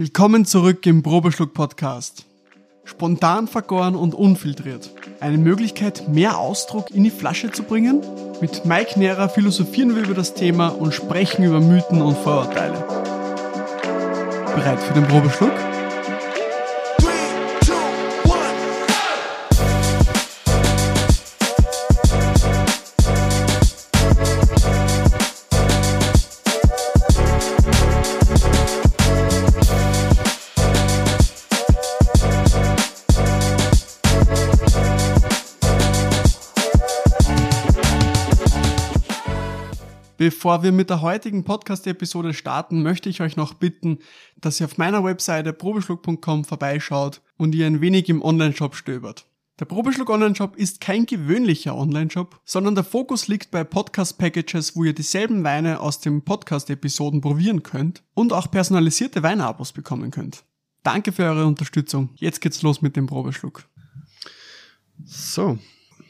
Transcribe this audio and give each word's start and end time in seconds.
Willkommen 0.00 0.44
zurück 0.44 0.86
im 0.86 1.02
Probeschluck 1.02 1.54
Podcast. 1.54 2.24
Spontan 2.84 3.48
vergoren 3.48 3.96
und 3.96 4.14
unfiltriert. 4.14 4.90
Eine 5.18 5.38
Möglichkeit, 5.38 6.08
mehr 6.08 6.38
Ausdruck 6.38 6.92
in 6.92 7.02
die 7.02 7.10
Flasche 7.10 7.50
zu 7.50 7.64
bringen? 7.64 8.00
Mit 8.40 8.64
Mike 8.64 8.96
Nehrer 8.96 9.28
philosophieren 9.28 9.96
wir 9.96 10.04
über 10.04 10.14
das 10.14 10.34
Thema 10.34 10.68
und 10.68 10.94
sprechen 10.94 11.42
über 11.42 11.58
Mythen 11.58 12.00
und 12.00 12.16
Vorurteile. 12.16 12.78
Bereit 14.54 14.78
für 14.78 14.94
den 14.94 15.08
Probeschluck? 15.08 15.50
Bevor 40.28 40.62
wir 40.62 40.72
mit 40.72 40.90
der 40.90 41.00
heutigen 41.00 41.42
Podcast-Episode 41.42 42.34
starten, 42.34 42.82
möchte 42.82 43.08
ich 43.08 43.22
euch 43.22 43.36
noch 43.36 43.54
bitten, 43.54 44.00
dass 44.36 44.60
ihr 44.60 44.66
auf 44.66 44.76
meiner 44.76 45.02
Webseite 45.02 45.54
probeschluck.com 45.54 46.44
vorbeischaut 46.44 47.22
und 47.38 47.54
ihr 47.54 47.66
ein 47.66 47.80
wenig 47.80 48.10
im 48.10 48.20
Onlineshop 48.22 48.74
stöbert. 48.74 49.24
Der 49.58 49.64
Probeschluck 49.64 50.10
Online-Shop 50.10 50.54
ist 50.56 50.82
kein 50.82 51.06
gewöhnlicher 51.06 51.74
Online-Shop, 51.74 52.42
sondern 52.44 52.74
der 52.74 52.84
Fokus 52.84 53.26
liegt 53.26 53.50
bei 53.50 53.64
Podcast-Packages, 53.64 54.76
wo 54.76 54.84
ihr 54.84 54.92
dieselben 54.92 55.44
Weine 55.44 55.80
aus 55.80 56.00
den 56.00 56.20
Podcast-Episoden 56.20 57.22
probieren 57.22 57.62
könnt 57.62 58.02
und 58.12 58.34
auch 58.34 58.50
personalisierte 58.50 59.22
Weinabos 59.22 59.72
bekommen 59.72 60.10
könnt. 60.10 60.44
Danke 60.82 61.10
für 61.10 61.24
eure 61.24 61.46
Unterstützung. 61.46 62.10
Jetzt 62.16 62.42
geht's 62.42 62.60
los 62.60 62.82
mit 62.82 62.96
dem 62.96 63.06
Probeschluck. 63.06 63.66
So, 65.06 65.58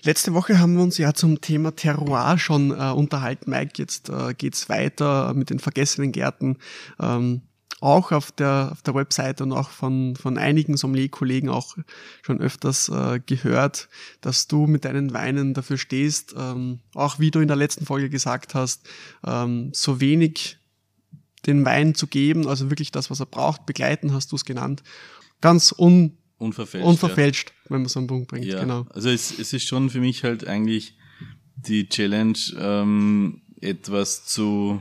Letzte 0.03 0.33
Woche 0.35 0.59
haben 0.59 0.77
wir 0.77 0.83
uns 0.83 0.99
ja 0.99 1.13
zum 1.13 1.41
Thema 1.41 1.75
Terroir 1.75 2.39
schon 2.39 2.71
äh, 2.71 2.91
unterhalten, 2.91 3.51
Mike. 3.51 3.73
Jetzt 3.77 4.09
äh, 4.09 4.35
geht's 4.35 4.69
weiter 4.69 5.35
mit 5.35 5.51
den 5.51 5.59
vergessenen 5.59 6.13
Gärten. 6.13 6.59
Ähm, 7.01 7.43
auch 7.81 8.11
auf 8.11 8.33
der, 8.33 8.71
auf 8.73 8.83
der 8.83 8.95
Webseite 8.95 9.45
und 9.45 9.53
auch 9.53 9.71
von, 9.71 10.17
von 10.17 10.37
einigen 10.37 10.77
Sommelier-Kollegen 10.77 11.49
auch 11.49 11.77
schon 12.23 12.41
öfters 12.41 12.89
äh, 12.89 13.21
gehört, 13.25 13.89
dass 14.21 14.49
du 14.49 14.67
mit 14.67 14.85
deinen 14.85 15.13
Weinen 15.13 15.55
dafür 15.55 15.79
stehst, 15.79 16.35
ähm, 16.37 16.81
auch 16.95 17.19
wie 17.19 17.31
du 17.31 17.41
in 17.41 17.49
der 17.49 17.57
letzten 17.57 17.87
Folge 17.87 18.11
gesagt 18.11 18.55
hast, 18.55 18.89
ähm, 19.25 19.71
so 19.73 20.01
wenig 20.01 20.59
den 21.47 21.65
Wein 21.65 21.95
zu 21.95 22.09
geben, 22.09 22.49
also 22.49 22.69
wirklich 22.69 22.91
das, 22.91 23.11
was 23.11 23.21
er 23.21 23.27
braucht, 23.27 23.65
begleiten 23.65 24.13
hast 24.13 24.33
du 24.33 24.37
es 24.37 24.45
genannt, 24.45 24.83
ganz 25.41 25.73
un 25.77 26.18
Unverfälscht. 26.39 26.87
Unverfälscht, 26.87 27.51
ja. 27.51 27.71
wenn 27.71 27.81
man 27.81 27.87
es 27.87 27.97
am 27.97 28.07
Punkt 28.07 28.29
bringt, 28.29 28.47
ja. 28.47 28.61
genau. 28.61 28.87
Also 28.91 29.11
es, 29.11 29.37
es 29.39 29.53
ist 29.53 29.67
schon 29.67 29.91
für 29.91 30.01
mich 30.01 30.23
halt 30.23 30.47
eigentlich 30.47 30.95
die 31.57 31.89
Challenge, 31.89 32.39
ähm, 32.59 33.41
etwas 33.61 34.25
zu, 34.25 34.81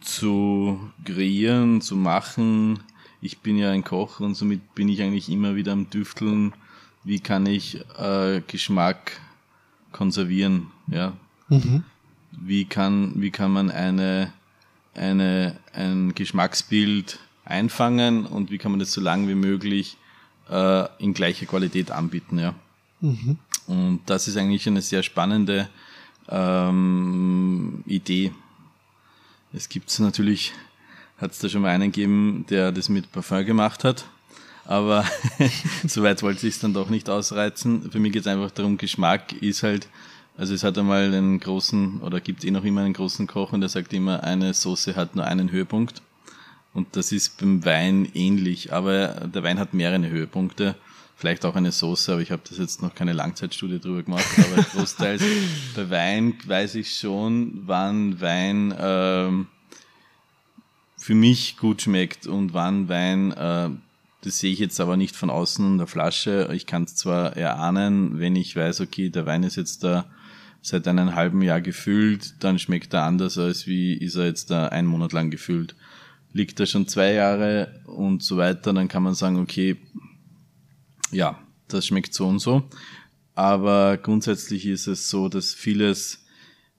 zu 0.00 0.80
kreieren, 1.04 1.82
zu 1.82 1.96
machen. 1.96 2.80
Ich 3.20 3.40
bin 3.40 3.58
ja 3.58 3.70
ein 3.70 3.84
Koch 3.84 4.20
und 4.20 4.34
somit 4.34 4.74
bin 4.74 4.88
ich 4.88 5.02
eigentlich 5.02 5.28
immer 5.28 5.54
wieder 5.54 5.72
am 5.72 5.90
Düfteln, 5.90 6.54
wie 7.04 7.20
kann 7.20 7.44
ich 7.46 7.80
äh, 7.98 8.40
Geschmack 8.46 9.20
konservieren, 9.92 10.68
ja. 10.86 11.16
Mhm. 11.48 11.84
Wie 12.30 12.64
kann, 12.64 13.20
wie 13.20 13.30
kann 13.30 13.52
man 13.52 13.70
eine, 13.70 14.32
eine, 14.94 15.58
ein 15.72 16.14
Geschmacksbild 16.14 17.18
einfangen 17.48 18.26
und 18.26 18.50
wie 18.50 18.58
kann 18.58 18.72
man 18.72 18.78
das 18.78 18.92
so 18.92 19.00
lange 19.00 19.28
wie 19.28 19.34
möglich 19.34 19.96
äh, 20.50 20.86
in 20.98 21.14
gleicher 21.14 21.46
Qualität 21.46 21.90
anbieten, 21.90 22.38
ja. 22.38 22.54
Mhm. 23.00 23.38
Und 23.66 24.00
das 24.06 24.28
ist 24.28 24.36
eigentlich 24.36 24.66
eine 24.66 24.82
sehr 24.82 25.02
spannende 25.02 25.68
ähm, 26.28 27.82
Idee. 27.86 28.32
Es 29.52 29.68
gibt 29.68 29.98
natürlich, 30.00 30.52
hat 31.18 31.32
es 31.32 31.38
da 31.38 31.48
schon 31.48 31.62
mal 31.62 31.68
einen 31.68 31.92
gegeben, 31.92 32.44
der 32.50 32.72
das 32.72 32.88
mit 32.88 33.10
Parfum 33.12 33.44
gemacht 33.44 33.84
hat, 33.84 34.06
aber 34.64 35.04
soweit 35.86 36.22
wollte 36.22 36.46
ich 36.46 36.54
es 36.54 36.60
dann 36.60 36.74
doch 36.74 36.90
nicht 36.90 37.08
ausreizen. 37.08 37.90
Für 37.90 37.98
mich 37.98 38.12
geht 38.12 38.22
es 38.22 38.26
einfach 38.26 38.50
darum, 38.50 38.76
Geschmack 38.76 39.32
ist 39.34 39.62
halt, 39.62 39.88
also 40.36 40.54
es 40.54 40.64
hat 40.64 40.76
einmal 40.78 41.12
einen 41.14 41.40
großen, 41.40 42.00
oder 42.00 42.20
gibt 42.20 42.44
eh 42.44 42.50
noch 42.50 42.64
immer 42.64 42.82
einen 42.82 42.94
großen 42.94 43.26
Koch 43.26 43.52
und 43.52 43.60
der 43.60 43.70
sagt 43.70 43.92
immer, 43.92 44.22
eine 44.22 44.54
Soße 44.54 44.96
hat 44.96 45.16
nur 45.16 45.24
einen 45.24 45.50
Höhepunkt. 45.50 46.02
Und 46.78 46.94
das 46.94 47.10
ist 47.10 47.38
beim 47.38 47.64
Wein 47.64 48.08
ähnlich, 48.14 48.72
aber 48.72 49.08
der 49.34 49.42
Wein 49.42 49.58
hat 49.58 49.74
mehrere 49.74 50.08
Höhepunkte. 50.08 50.76
Vielleicht 51.16 51.44
auch 51.44 51.56
eine 51.56 51.72
Soße, 51.72 52.12
aber 52.12 52.22
ich 52.22 52.30
habe 52.30 52.42
das 52.48 52.58
jetzt 52.58 52.82
noch 52.82 52.94
keine 52.94 53.14
Langzeitstudie 53.14 53.80
drüber 53.80 54.04
gemacht. 54.04 54.24
Aber 54.36 54.62
großteils 54.74 55.20
bei 55.74 55.90
Wein 55.90 56.34
weiß 56.46 56.76
ich 56.76 56.96
schon, 56.96 57.64
wann 57.66 58.20
Wein 58.20 58.72
ähm, 58.78 59.48
für 60.96 61.16
mich 61.16 61.56
gut 61.56 61.82
schmeckt 61.82 62.28
und 62.28 62.54
wann 62.54 62.88
Wein, 62.88 63.32
äh, 63.32 63.70
das 64.20 64.38
sehe 64.38 64.52
ich 64.52 64.60
jetzt 64.60 64.78
aber 64.78 64.96
nicht 64.96 65.16
von 65.16 65.30
außen 65.30 65.66
in 65.66 65.78
der 65.78 65.88
Flasche. 65.88 66.48
Ich 66.52 66.66
kann 66.66 66.84
es 66.84 66.94
zwar 66.94 67.36
erahnen, 67.36 68.20
wenn 68.20 68.36
ich 68.36 68.54
weiß, 68.54 68.82
okay, 68.82 69.10
der 69.10 69.26
Wein 69.26 69.42
ist 69.42 69.56
jetzt 69.56 69.82
da 69.82 70.04
seit 70.62 70.86
einem 70.86 71.16
halben 71.16 71.42
Jahr 71.42 71.60
gefüllt, 71.60 72.34
dann 72.38 72.60
schmeckt 72.60 72.94
er 72.94 73.02
anders 73.02 73.36
als 73.36 73.66
wie 73.66 73.94
ist 73.94 74.14
er 74.14 74.26
jetzt 74.26 74.52
da 74.52 74.68
einen 74.68 74.86
Monat 74.86 75.12
lang 75.12 75.30
gefüllt 75.30 75.74
liegt 76.38 76.58
er 76.60 76.66
schon 76.66 76.88
zwei 76.88 77.12
Jahre 77.12 77.82
und 77.84 78.22
so 78.22 78.38
weiter, 78.38 78.72
dann 78.72 78.88
kann 78.88 79.02
man 79.02 79.14
sagen, 79.14 79.38
okay, 79.38 79.76
ja, 81.10 81.38
das 81.66 81.86
schmeckt 81.86 82.14
so 82.14 82.26
und 82.26 82.38
so. 82.38 82.62
Aber 83.34 83.98
grundsätzlich 83.98 84.64
ist 84.64 84.86
es 84.86 85.10
so, 85.10 85.28
dass 85.28 85.52
vieles 85.52 86.24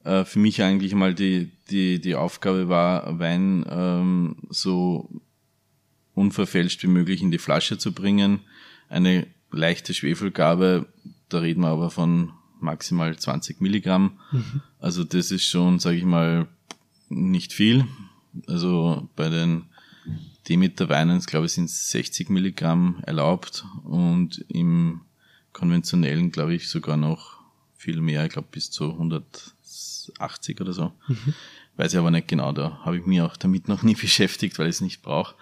äh, 0.04 0.24
für 0.24 0.38
mich 0.38 0.62
eigentlich 0.62 0.94
mal 0.94 1.14
die, 1.14 1.52
die, 1.70 2.00
die 2.00 2.14
Aufgabe 2.14 2.68
war, 2.68 3.18
Wein 3.18 3.64
ähm, 3.68 4.36
so 4.48 5.08
unverfälscht 6.14 6.82
wie 6.82 6.88
möglich 6.88 7.22
in 7.22 7.30
die 7.30 7.38
Flasche 7.38 7.78
zu 7.78 7.92
bringen. 7.92 8.40
Eine 8.88 9.26
leichte 9.50 9.94
Schwefelgabe, 9.94 10.86
da 11.28 11.38
reden 11.38 11.62
wir 11.62 11.68
aber 11.68 11.90
von 11.90 12.32
maximal 12.60 13.16
20 13.16 13.60
Milligramm. 13.60 14.18
Mhm. 14.32 14.62
Also 14.78 15.04
das 15.04 15.30
ist 15.30 15.44
schon, 15.44 15.78
sage 15.78 15.96
ich 15.96 16.04
mal, 16.04 16.48
nicht 17.08 17.52
viel. 17.52 17.86
Also 18.46 19.08
bei 19.16 19.28
den 19.28 19.64
Demeter-Weinen, 20.48 21.20
glaube 21.20 21.46
ich, 21.46 21.52
sind 21.52 21.70
60 21.70 22.30
Milligramm 22.30 23.02
erlaubt 23.06 23.64
und 23.84 24.44
im 24.48 25.02
konventionellen, 25.52 26.30
glaube 26.30 26.54
ich, 26.54 26.68
sogar 26.68 26.96
noch 26.96 27.38
viel 27.76 28.00
mehr, 28.00 28.24
ich 28.24 28.32
glaube 28.32 28.48
bis 28.50 28.70
zu 28.70 28.92
180 28.92 30.60
oder 30.60 30.72
so. 30.72 30.92
Mhm. 31.08 31.34
Weiß 31.76 31.92
ich 31.92 31.98
aber 31.98 32.10
nicht 32.10 32.28
genau, 32.28 32.52
da 32.52 32.78
habe 32.84 32.98
ich 32.98 33.06
mich 33.06 33.20
auch 33.20 33.36
damit 33.36 33.68
noch 33.68 33.82
nie 33.82 33.94
beschäftigt, 34.00 34.58
weil 34.58 34.68
ich 34.68 34.76
es 34.76 34.80
nicht 34.80 35.02
brauche. 35.02 35.34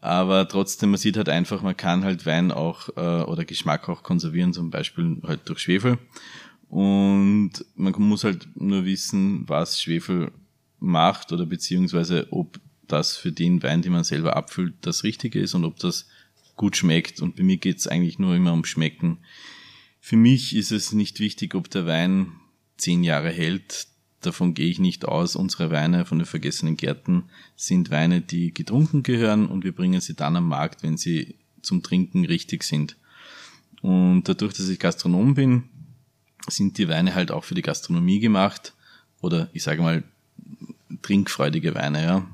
Aber 0.00 0.46
trotzdem, 0.48 0.90
man 0.90 0.98
sieht 0.98 1.16
halt 1.16 1.30
einfach, 1.30 1.62
man 1.62 1.76
kann 1.76 2.04
halt 2.04 2.26
Wein 2.26 2.52
auch 2.52 2.90
äh, 2.96 3.22
oder 3.22 3.44
Geschmack 3.44 3.88
auch 3.88 4.02
konservieren, 4.02 4.52
zum 4.52 4.70
Beispiel 4.70 5.18
halt 5.26 5.48
durch 5.48 5.60
Schwefel. 5.60 5.98
Und 6.68 7.52
man 7.74 7.94
muss 7.98 8.24
halt 8.24 8.48
nur 8.54 8.84
wissen, 8.84 9.48
was 9.48 9.80
Schwefel 9.80 10.32
macht 10.78 11.32
oder 11.32 11.46
beziehungsweise 11.46 12.28
ob 12.30 12.60
das 12.86 13.16
für 13.16 13.32
den 13.32 13.62
Wein, 13.62 13.82
den 13.82 13.92
man 13.92 14.04
selber 14.04 14.36
abfüllt, 14.36 14.74
das 14.82 15.04
Richtige 15.04 15.40
ist 15.40 15.54
und 15.54 15.64
ob 15.64 15.78
das 15.78 16.06
gut 16.56 16.76
schmeckt. 16.76 17.20
Und 17.20 17.36
bei 17.36 17.42
mir 17.42 17.56
geht 17.56 17.78
es 17.78 17.86
eigentlich 17.86 18.18
nur 18.18 18.34
immer 18.34 18.52
um 18.52 18.64
Schmecken. 18.64 19.18
Für 20.00 20.16
mich 20.16 20.54
ist 20.54 20.70
es 20.70 20.92
nicht 20.92 21.20
wichtig, 21.20 21.54
ob 21.54 21.70
der 21.70 21.86
Wein 21.86 22.32
zehn 22.76 23.02
Jahre 23.02 23.30
hält. 23.30 23.88
Davon 24.20 24.54
gehe 24.54 24.68
ich 24.68 24.78
nicht 24.78 25.06
aus. 25.06 25.36
Unsere 25.36 25.70
Weine 25.70 26.04
von 26.04 26.18
den 26.18 26.26
vergessenen 26.26 26.76
Gärten 26.76 27.24
sind 27.56 27.90
Weine, 27.90 28.20
die 28.20 28.52
getrunken 28.52 29.02
gehören 29.02 29.46
und 29.46 29.64
wir 29.64 29.72
bringen 29.72 30.00
sie 30.00 30.14
dann 30.14 30.36
am 30.36 30.48
Markt, 30.48 30.82
wenn 30.82 30.96
sie 30.96 31.36
zum 31.62 31.82
Trinken 31.82 32.24
richtig 32.24 32.62
sind. 32.64 32.96
Und 33.82 34.24
dadurch, 34.24 34.54
dass 34.54 34.68
ich 34.68 34.78
Gastronom 34.78 35.34
bin, 35.34 35.64
sind 36.48 36.78
die 36.78 36.88
Weine 36.88 37.14
halt 37.14 37.30
auch 37.30 37.44
für 37.44 37.54
die 37.54 37.62
Gastronomie 37.62 38.20
gemacht. 38.20 38.74
Oder 39.20 39.48
ich 39.52 39.62
sage 39.62 39.82
mal, 39.82 40.04
trinkfreudige 41.02 41.74
Weine, 41.74 42.02
ja. 42.02 42.26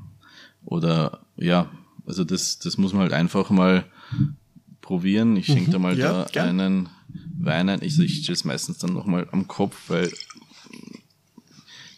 Oder 0.64 1.20
ja, 1.37 1.70
also 2.06 2.25
das, 2.25 2.58
das 2.58 2.76
muss 2.79 2.93
man 2.93 3.02
halt 3.02 3.12
einfach 3.12 3.50
mal 3.50 3.85
probieren. 4.81 5.37
Ich 5.37 5.47
schenke 5.47 5.69
mhm, 5.69 5.73
da 5.73 5.79
mal 5.79 5.99
ja, 5.99 6.25
da 6.25 6.29
gern. 6.31 6.61
einen 6.61 6.88
Wein 7.38 7.69
ein. 7.69 7.82
Ich, 7.82 7.99
ich 7.99 8.29
es 8.29 8.44
meistens 8.44 8.79
dann 8.79 8.93
nochmal 8.93 9.29
am 9.32 9.49
Kopf, 9.49 9.76
weil 9.88 10.11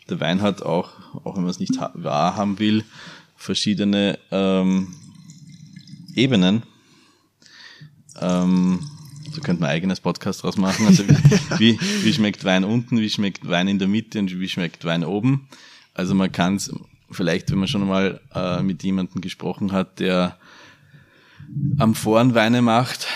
der 0.08 0.20
Wein 0.20 0.42
hat 0.42 0.62
auch, 0.62 0.90
auch 1.24 1.36
wenn 1.36 1.42
man 1.42 1.50
es 1.50 1.58
nicht 1.58 1.78
wahr 1.94 2.36
haben 2.36 2.58
will, 2.58 2.84
verschiedene 3.36 4.18
ähm, 4.30 4.94
Ebenen. 6.14 6.62
Ähm, 8.20 8.80
so 9.32 9.40
könnte 9.40 9.62
man 9.62 9.70
ein 9.70 9.76
eigenes 9.76 10.00
Podcast 10.00 10.42
draus 10.42 10.56
machen. 10.56 10.86
Also 10.86 11.08
wie, 11.08 11.14
wie, 11.58 11.80
wie 12.04 12.12
schmeckt 12.12 12.44
Wein 12.44 12.64
unten, 12.64 13.00
wie 13.00 13.10
schmeckt 13.10 13.48
Wein 13.48 13.68
in 13.68 13.78
der 13.78 13.88
Mitte 13.88 14.18
und 14.18 14.38
wie 14.38 14.48
schmeckt 14.48 14.84
Wein 14.84 15.04
oben. 15.04 15.48
Also 15.94 16.14
man 16.14 16.32
kann 16.32 16.56
es, 16.56 16.72
vielleicht, 17.10 17.50
wenn 17.50 17.58
man 17.58 17.68
schon 17.68 17.86
mal 17.86 18.20
äh, 18.34 18.62
mit 18.62 18.82
jemandem 18.82 19.20
gesprochen 19.20 19.72
hat, 19.72 20.00
der 20.00 20.38
Amphorenweine 21.78 22.62
macht, 22.62 23.06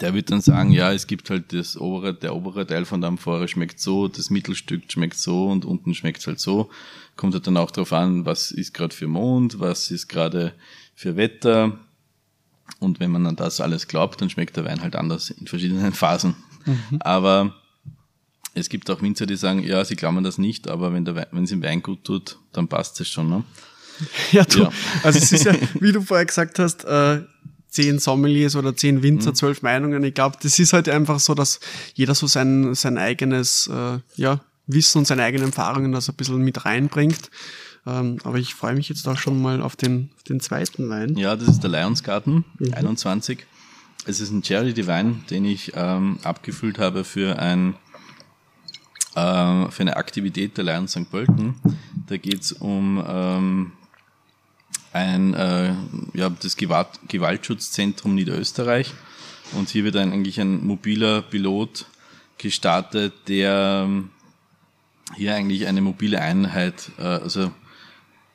der 0.00 0.14
wird 0.14 0.30
dann 0.30 0.40
sagen, 0.40 0.70
ja, 0.70 0.92
es 0.92 1.06
gibt 1.06 1.30
halt 1.30 1.52
das 1.52 1.76
obere, 1.76 2.14
der 2.14 2.34
obere 2.34 2.66
Teil 2.66 2.84
von 2.84 3.00
der 3.00 3.08
Amphore 3.08 3.48
schmeckt 3.48 3.80
so, 3.80 4.08
das 4.08 4.30
Mittelstück 4.30 4.90
schmeckt 4.90 5.16
so 5.16 5.48
und 5.48 5.64
unten 5.64 5.94
schmeckt 5.94 6.26
halt 6.26 6.40
so. 6.40 6.70
Kommt 7.16 7.34
halt 7.34 7.46
dann 7.46 7.56
auch 7.56 7.70
darauf 7.70 7.92
an, 7.92 8.24
was 8.24 8.50
ist 8.50 8.74
gerade 8.74 8.94
für 8.94 9.08
Mond, 9.08 9.58
was 9.58 9.90
ist 9.90 10.08
gerade 10.08 10.52
für 10.94 11.16
Wetter. 11.16 11.78
Und 12.80 13.00
wenn 13.00 13.10
man 13.10 13.26
an 13.26 13.36
das 13.36 13.60
alles 13.60 13.88
glaubt, 13.88 14.20
dann 14.20 14.30
schmeckt 14.30 14.56
der 14.56 14.64
Wein 14.64 14.82
halt 14.82 14.94
anders 14.94 15.30
in 15.30 15.46
verschiedenen 15.46 15.92
Phasen. 15.94 16.36
Mhm. 16.64 16.98
Aber 17.00 17.54
es 18.58 18.68
gibt 18.68 18.90
auch 18.90 19.02
Winzer, 19.02 19.26
die 19.26 19.36
sagen, 19.36 19.62
ja, 19.62 19.84
sie 19.84 19.96
glauben 19.96 20.22
das 20.22 20.38
nicht, 20.38 20.68
aber 20.68 20.92
wenn 20.92 21.44
es 21.44 21.52
im 21.52 21.62
Wein 21.62 21.82
gut 21.82 22.04
tut, 22.04 22.38
dann 22.52 22.68
passt 22.68 23.00
es 23.00 23.08
schon. 23.08 23.28
Ne? 23.28 23.44
Ja, 24.30 24.44
du, 24.44 24.60
ja. 24.60 24.70
also 25.02 25.18
es 25.18 25.32
ist 25.32 25.44
ja, 25.44 25.54
wie 25.80 25.90
du 25.90 26.00
vorher 26.02 26.24
gesagt 26.24 26.60
hast, 26.60 26.84
äh, 26.84 27.22
zehn 27.68 27.98
Sommeliers 27.98 28.56
oder 28.56 28.76
zehn 28.76 29.02
Winzer, 29.02 29.30
mhm. 29.30 29.34
zwölf 29.34 29.62
Meinungen. 29.62 30.02
Ich 30.04 30.14
glaube, 30.14 30.36
das 30.40 30.58
ist 30.58 30.72
halt 30.72 30.88
einfach 30.88 31.20
so, 31.20 31.34
dass 31.34 31.60
jeder 31.94 32.14
so 32.14 32.26
sein, 32.26 32.74
sein 32.74 32.96
eigenes 32.96 33.66
äh, 33.66 33.98
ja, 34.16 34.40
Wissen 34.66 34.98
und 34.98 35.06
seine 35.06 35.24
eigenen 35.24 35.46
Erfahrungen 35.46 35.92
das 35.92 36.08
ein 36.08 36.14
bisschen 36.14 36.38
mit 36.38 36.64
reinbringt. 36.64 37.30
Ähm, 37.86 38.18
aber 38.24 38.38
ich 38.38 38.54
freue 38.54 38.74
mich 38.74 38.88
jetzt 38.88 39.06
auch 39.08 39.18
schon 39.18 39.40
mal 39.40 39.62
auf 39.62 39.76
den, 39.76 40.10
auf 40.16 40.22
den 40.24 40.40
zweiten 40.40 40.88
Wein. 40.88 41.16
Ja, 41.16 41.36
das 41.36 41.48
ist 41.48 41.60
der 41.60 41.70
Lionsgarten, 41.70 42.44
mhm. 42.58 42.74
21. 42.74 43.46
Es 44.06 44.20
ist 44.20 44.30
ein 44.30 44.42
Charity 44.42 44.86
Wein, 44.86 45.24
den 45.30 45.44
ich 45.44 45.72
ähm, 45.74 46.18
abgefüllt 46.22 46.78
habe 46.78 47.04
für 47.04 47.38
ein 47.38 47.74
äh, 49.18 49.70
für 49.70 49.82
eine 49.82 49.96
Aktivität 49.96 50.56
der 50.56 50.64
Lions 50.64 50.92
St. 50.92 51.10
Pölten. 51.10 51.56
Da 52.06 52.16
geht 52.16 52.42
es 52.42 52.52
um 52.52 53.04
ähm, 53.06 53.72
ein, 54.92 55.34
äh, 55.34 55.74
ja, 56.14 56.30
das 56.30 56.56
Gewalt 56.56 56.88
Gewaltschutzzentrum 57.08 58.14
Niederösterreich. 58.14 58.94
Und 59.52 59.70
hier 59.70 59.84
wird 59.84 59.96
ein, 59.96 60.12
eigentlich 60.12 60.40
ein 60.40 60.66
mobiler 60.66 61.22
Pilot 61.22 61.86
gestartet, 62.36 63.14
der 63.28 63.84
ähm, 63.86 64.10
hier 65.16 65.34
eigentlich 65.34 65.66
eine 65.66 65.80
mobile 65.80 66.20
Einheit, 66.20 66.90
äh, 66.98 67.02
also 67.02 67.50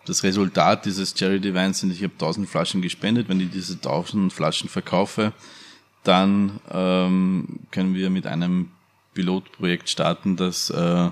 das 0.06 0.24
Resultat 0.24 0.85
dieses 0.85 1.18
Charity 1.18 1.53
Wines 1.53 1.80
sind, 1.80 1.91
ich 1.91 2.03
habe 2.03 2.13
1000 2.13 2.50
Flaschen 2.50 2.81
gespendet. 2.81 3.30
Wenn 3.30 3.39
ich 3.39 3.51
diese 3.51 3.75
1000 3.75 4.33
Flaschen 4.33 4.69
verkaufe, 4.69 5.31
dann 6.03 6.59
ähm, 6.69 7.59
können 7.71 7.95
wir 7.95 8.09
mit 8.09 8.27
einem 8.27 8.69
Pilotprojekt 9.13 9.89
starten, 9.89 10.36
das 10.36 10.69
äh, 10.69 11.12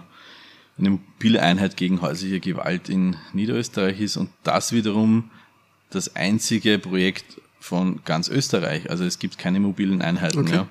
eine 0.78 0.90
mobile 0.90 1.42
Einheit 1.42 1.78
gegen 1.78 2.02
häusliche 2.02 2.40
Gewalt 2.40 2.90
in 2.90 3.16
Niederösterreich 3.34 4.00
ist 4.02 4.18
und 4.18 4.30
das 4.44 4.72
wiederum 4.72 5.30
das 5.90 6.16
einzige 6.16 6.80
Projekt 6.80 7.42
von 7.60 8.02
ganz 8.06 8.28
Österreich. 8.28 8.90
Also 8.90 9.04
es 9.04 9.20
gibt 9.20 9.38
keine 9.38 9.60
mobilen 9.60 10.02
Einheiten 10.02 10.40
okay. 10.40 10.52
mehr. 10.52 10.68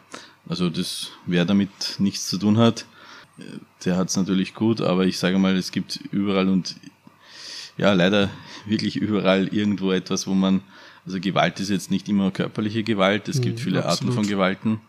Also 0.48 0.68
das, 0.68 1.12
wer 1.26 1.44
damit 1.44 1.70
nichts 1.98 2.28
zu 2.28 2.38
tun 2.38 2.58
hat, 2.58 2.86
der 3.84 3.96
hat 3.96 4.08
es 4.08 4.16
natürlich 4.16 4.54
gut, 4.54 4.80
aber 4.80 5.06
ich 5.06 5.18
sage 5.18 5.38
mal, 5.38 5.56
es 5.56 5.70
gibt 5.70 6.00
überall 6.10 6.48
und 6.48 6.76
ja, 7.76 7.92
leider 7.92 8.30
wirklich 8.66 8.96
überall 8.96 9.48
irgendwo 9.48 9.92
etwas, 9.92 10.26
wo 10.26 10.34
man, 10.34 10.60
also 11.06 11.20
Gewalt 11.20 11.60
ist 11.60 11.70
jetzt 11.70 11.90
nicht 11.90 12.08
immer 12.08 12.30
körperliche 12.30 12.82
Gewalt, 12.82 13.28
es 13.28 13.40
gibt 13.40 13.58
mhm, 13.58 13.62
viele 13.62 13.84
absolut. 13.84 14.12
Arten 14.12 14.12
von 14.12 14.26
Gewalten. 14.30 14.80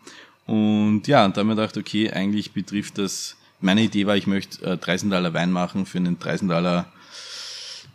Und 0.45 1.03
ja, 1.07 1.25
und 1.25 1.38
da 1.38 1.41
haben 1.41 1.47
wir 1.47 1.55
gedacht, 1.55 1.77
okay, 1.77 2.11
eigentlich 2.11 2.51
betrifft 2.51 2.97
das 2.97 3.38
meine 3.61 3.83
Idee 3.83 4.07
war, 4.07 4.17
ich 4.17 4.27
möchte 4.27 4.65
äh, 4.65 4.77
Dreisendaler 4.77 5.33
Wein 5.33 5.51
machen 5.51 5.85
für 5.85 5.99
eine 5.99 6.13
Dreisendaler 6.13 6.91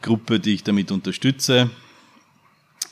Gruppe, 0.01 0.41
die 0.41 0.55
ich 0.55 0.63
damit 0.63 0.91
unterstütze. 0.93 1.71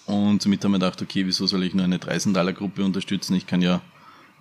Und 0.07 0.43
somit 0.43 0.65
haben 0.65 0.73
wir 0.73 0.79
gedacht, 0.79 1.01
okay, 1.01 1.25
wieso 1.27 1.47
soll 1.47 1.63
ich 1.63 1.75
nur 1.75 1.85
eine 1.85 1.99
Dreisendaler 1.99 2.53
Gruppe 2.53 2.85
unterstützen? 2.85 3.35
Ich 3.35 3.47
kann 3.47 3.63
ja 3.63 3.81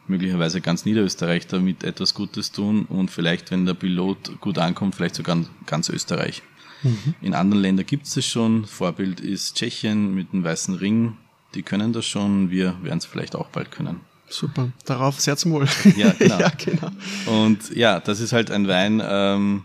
möglicherweise 0.07 0.60
ganz 0.60 0.83
Niederösterreich 0.83 1.48
damit 1.48 1.83
etwas 1.83 2.13
Gutes 2.13 2.51
tun 2.51 2.86
und 2.86 3.09
vielleicht, 3.09 3.51
wenn 3.51 3.66
der 3.66 3.74
Pilot 3.74 4.42
gut 4.42 4.57
ankommt, 4.57 4.95
vielleicht 4.95 5.16
sogar 5.16 5.38
ganz 5.66 5.88
Österreich. 5.88 6.42
Mhm. 6.81 7.13
In 7.21 7.33
anderen 7.33 7.62
Ländern 7.62 7.86
gibt 7.86 8.07
es 8.07 8.16
das 8.16 8.25
schon. 8.25 8.66
Vorbild 8.66 9.21
ist 9.21 9.56
Tschechien 9.56 10.13
mit 10.13 10.33
dem 10.33 10.44
weißen 10.44 10.75
Ring. 10.75 11.18
Die 11.56 11.63
können 11.63 11.94
das 11.94 12.06
schon. 12.06 12.50
Wir 12.50 12.75
werden 12.83 12.98
es 12.98 13.06
vielleicht 13.06 13.36
auch 13.36 13.48
bald 13.50 13.71
können. 13.71 14.01
Super, 14.33 14.69
darauf 14.85 15.21
sehr 15.21 15.38
zum 15.38 15.51
Wohl. 15.51 15.68
Ja, 15.95 16.12
genau. 16.18 16.39
ja, 16.39 16.51
genau. 16.57 16.89
Und 17.27 17.69
ja, 17.75 18.00
das 18.00 18.19
ist 18.19 18.33
halt 18.33 18.50
ein 18.50 18.68
Wein, 18.68 19.00
ähm, 19.06 19.62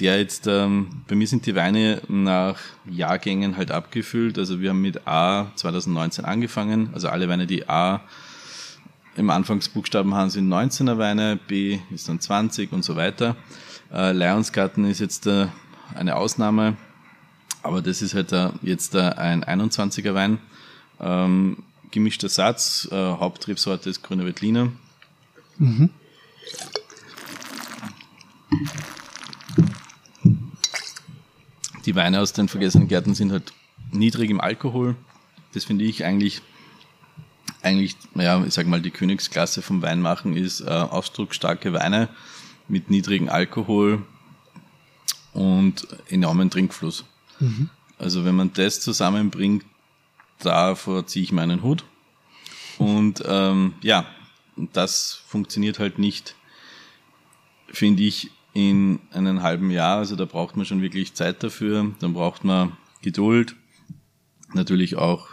der 0.00 0.18
jetzt, 0.18 0.48
ähm, 0.48 1.02
bei 1.06 1.14
mir 1.14 1.28
sind 1.28 1.46
die 1.46 1.54
Weine 1.54 2.02
nach 2.08 2.58
Jahrgängen 2.84 3.56
halt 3.56 3.70
abgefüllt. 3.70 4.38
Also 4.38 4.60
wir 4.60 4.70
haben 4.70 4.82
mit 4.82 5.06
A 5.06 5.52
2019 5.54 6.24
angefangen, 6.24 6.90
also 6.94 7.08
alle 7.08 7.28
Weine, 7.28 7.46
die 7.46 7.68
A 7.68 8.00
im 9.14 9.30
Anfangsbuchstaben 9.30 10.14
haben, 10.14 10.30
sind 10.30 10.48
19er 10.48 10.98
Weine, 10.98 11.38
B 11.46 11.78
ist 11.94 12.08
dann 12.08 12.18
20 12.18 12.72
und 12.72 12.84
so 12.84 12.96
weiter. 12.96 13.36
Äh, 13.92 14.10
Lionsgarten 14.10 14.84
ist 14.84 14.98
jetzt 14.98 15.28
äh, 15.28 15.46
eine 15.94 16.16
Ausnahme, 16.16 16.76
aber 17.62 17.82
das 17.82 18.02
ist 18.02 18.14
halt 18.14 18.32
äh, 18.32 18.48
jetzt 18.62 18.96
äh, 18.96 19.00
ein 19.00 19.44
21er 19.44 20.14
Wein. 20.14 20.38
Ähm, 20.98 21.58
gemischter 21.90 22.28
Satz. 22.28 22.88
Äh, 22.90 22.94
Hauptrebsorte 22.94 23.90
ist 23.90 24.02
Grüne 24.02 24.24
Veltliner. 24.24 24.72
Mhm. 25.58 25.90
Die 31.86 31.96
Weine 31.96 32.20
aus 32.20 32.32
den 32.32 32.48
vergessenen 32.48 32.88
Gärten 32.88 33.14
sind 33.14 33.32
halt 33.32 33.52
niedrig 33.90 34.30
im 34.30 34.40
Alkohol. 34.40 34.96
Das 35.52 35.64
finde 35.64 35.84
ich 35.84 36.04
eigentlich, 36.04 36.42
eigentlich, 37.62 37.96
naja, 38.14 38.44
ich 38.46 38.54
sag 38.54 38.66
mal, 38.66 38.80
die 38.80 38.90
Königsklasse 38.90 39.62
vom 39.62 39.82
Weinmachen 39.82 40.36
ist 40.36 40.60
äh, 40.60 40.66
ausdrucksstarke 40.66 41.72
Weine 41.72 42.08
mit 42.68 42.90
niedrigem 42.90 43.28
Alkohol 43.28 44.02
und 45.32 45.88
enormen 46.08 46.50
Trinkfluss. 46.50 47.04
Mhm. 47.40 47.70
Also 47.98 48.24
wenn 48.24 48.34
man 48.34 48.52
das 48.52 48.80
zusammenbringt, 48.80 49.64
davor 50.42 51.06
ziehe 51.06 51.22
ich 51.22 51.32
meinen 51.32 51.62
Hut. 51.62 51.84
Und 52.78 53.22
ähm, 53.26 53.74
ja, 53.82 54.06
das 54.72 55.22
funktioniert 55.26 55.78
halt 55.78 55.98
nicht, 55.98 56.34
finde 57.68 58.02
ich, 58.02 58.30
in 58.52 59.00
einem 59.12 59.42
halben 59.42 59.70
Jahr. 59.70 59.98
Also 59.98 60.16
da 60.16 60.24
braucht 60.24 60.56
man 60.56 60.66
schon 60.66 60.82
wirklich 60.82 61.14
Zeit 61.14 61.42
dafür. 61.42 61.94
Dann 62.00 62.14
braucht 62.14 62.44
man 62.44 62.76
Geduld. 63.02 63.54
Natürlich 64.52 64.96
auch 64.96 65.28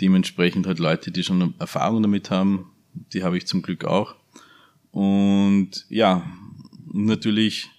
dementsprechend 0.00 0.66
halt 0.66 0.78
Leute, 0.78 1.10
die 1.10 1.22
schon 1.22 1.54
Erfahrung 1.58 2.02
damit 2.02 2.30
haben. 2.30 2.70
Die 3.12 3.22
habe 3.22 3.36
ich 3.36 3.46
zum 3.46 3.62
Glück 3.62 3.84
auch. 3.84 4.14
Und 4.90 5.84
ja, 5.88 6.24
natürlich 6.92 7.70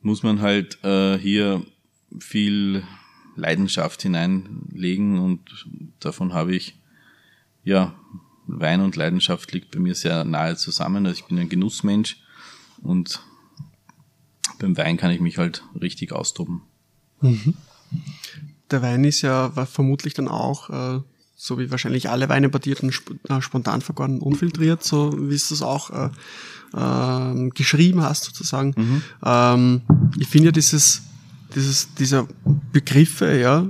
muss 0.00 0.22
man 0.22 0.40
halt 0.40 0.82
äh, 0.84 1.18
hier 1.18 1.64
viel 2.20 2.84
Leidenschaft 3.38 4.02
hineinlegen 4.02 5.18
und 5.18 5.66
davon 6.00 6.34
habe 6.34 6.54
ich, 6.54 6.78
ja, 7.64 7.94
Wein 8.46 8.80
und 8.80 8.96
Leidenschaft 8.96 9.52
liegt 9.52 9.70
bei 9.70 9.78
mir 9.78 9.94
sehr 9.94 10.24
nahe 10.24 10.56
zusammen. 10.56 11.06
Also 11.06 11.20
ich 11.20 11.26
bin 11.26 11.38
ein 11.38 11.48
Genussmensch 11.48 12.16
und 12.82 13.20
beim 14.58 14.76
Wein 14.76 14.96
kann 14.96 15.10
ich 15.10 15.20
mich 15.20 15.38
halt 15.38 15.62
richtig 15.80 16.12
austoben. 16.12 16.62
Mhm. 17.20 17.54
Der 18.70 18.82
Wein 18.82 19.04
ist 19.04 19.22
ja 19.22 19.50
vermutlich 19.66 20.14
dann 20.14 20.28
auch, 20.28 20.70
äh, 20.70 21.00
so 21.36 21.58
wie 21.58 21.70
wahrscheinlich 21.70 22.08
alle 22.08 22.28
Weine 22.28 22.48
bei 22.48 22.58
dir, 22.58 22.76
äh, 22.82 23.40
spontan 23.40 23.82
vergoren, 23.82 24.20
unfiltriert, 24.20 24.82
so 24.82 25.30
wie 25.30 25.34
es 25.34 25.50
das 25.50 25.62
auch 25.62 25.90
äh, 25.90 26.10
äh, 26.74 27.50
geschrieben 27.50 28.02
hast 28.02 28.24
sozusagen. 28.24 28.74
Mhm. 28.76 29.02
Ähm, 29.24 29.82
ich 30.18 30.26
finde 30.26 30.46
ja 30.46 30.52
dieses 30.52 31.02
dieses, 31.54 31.94
dieser 31.94 32.28
Begriffe, 32.72 33.38
ja, 33.38 33.66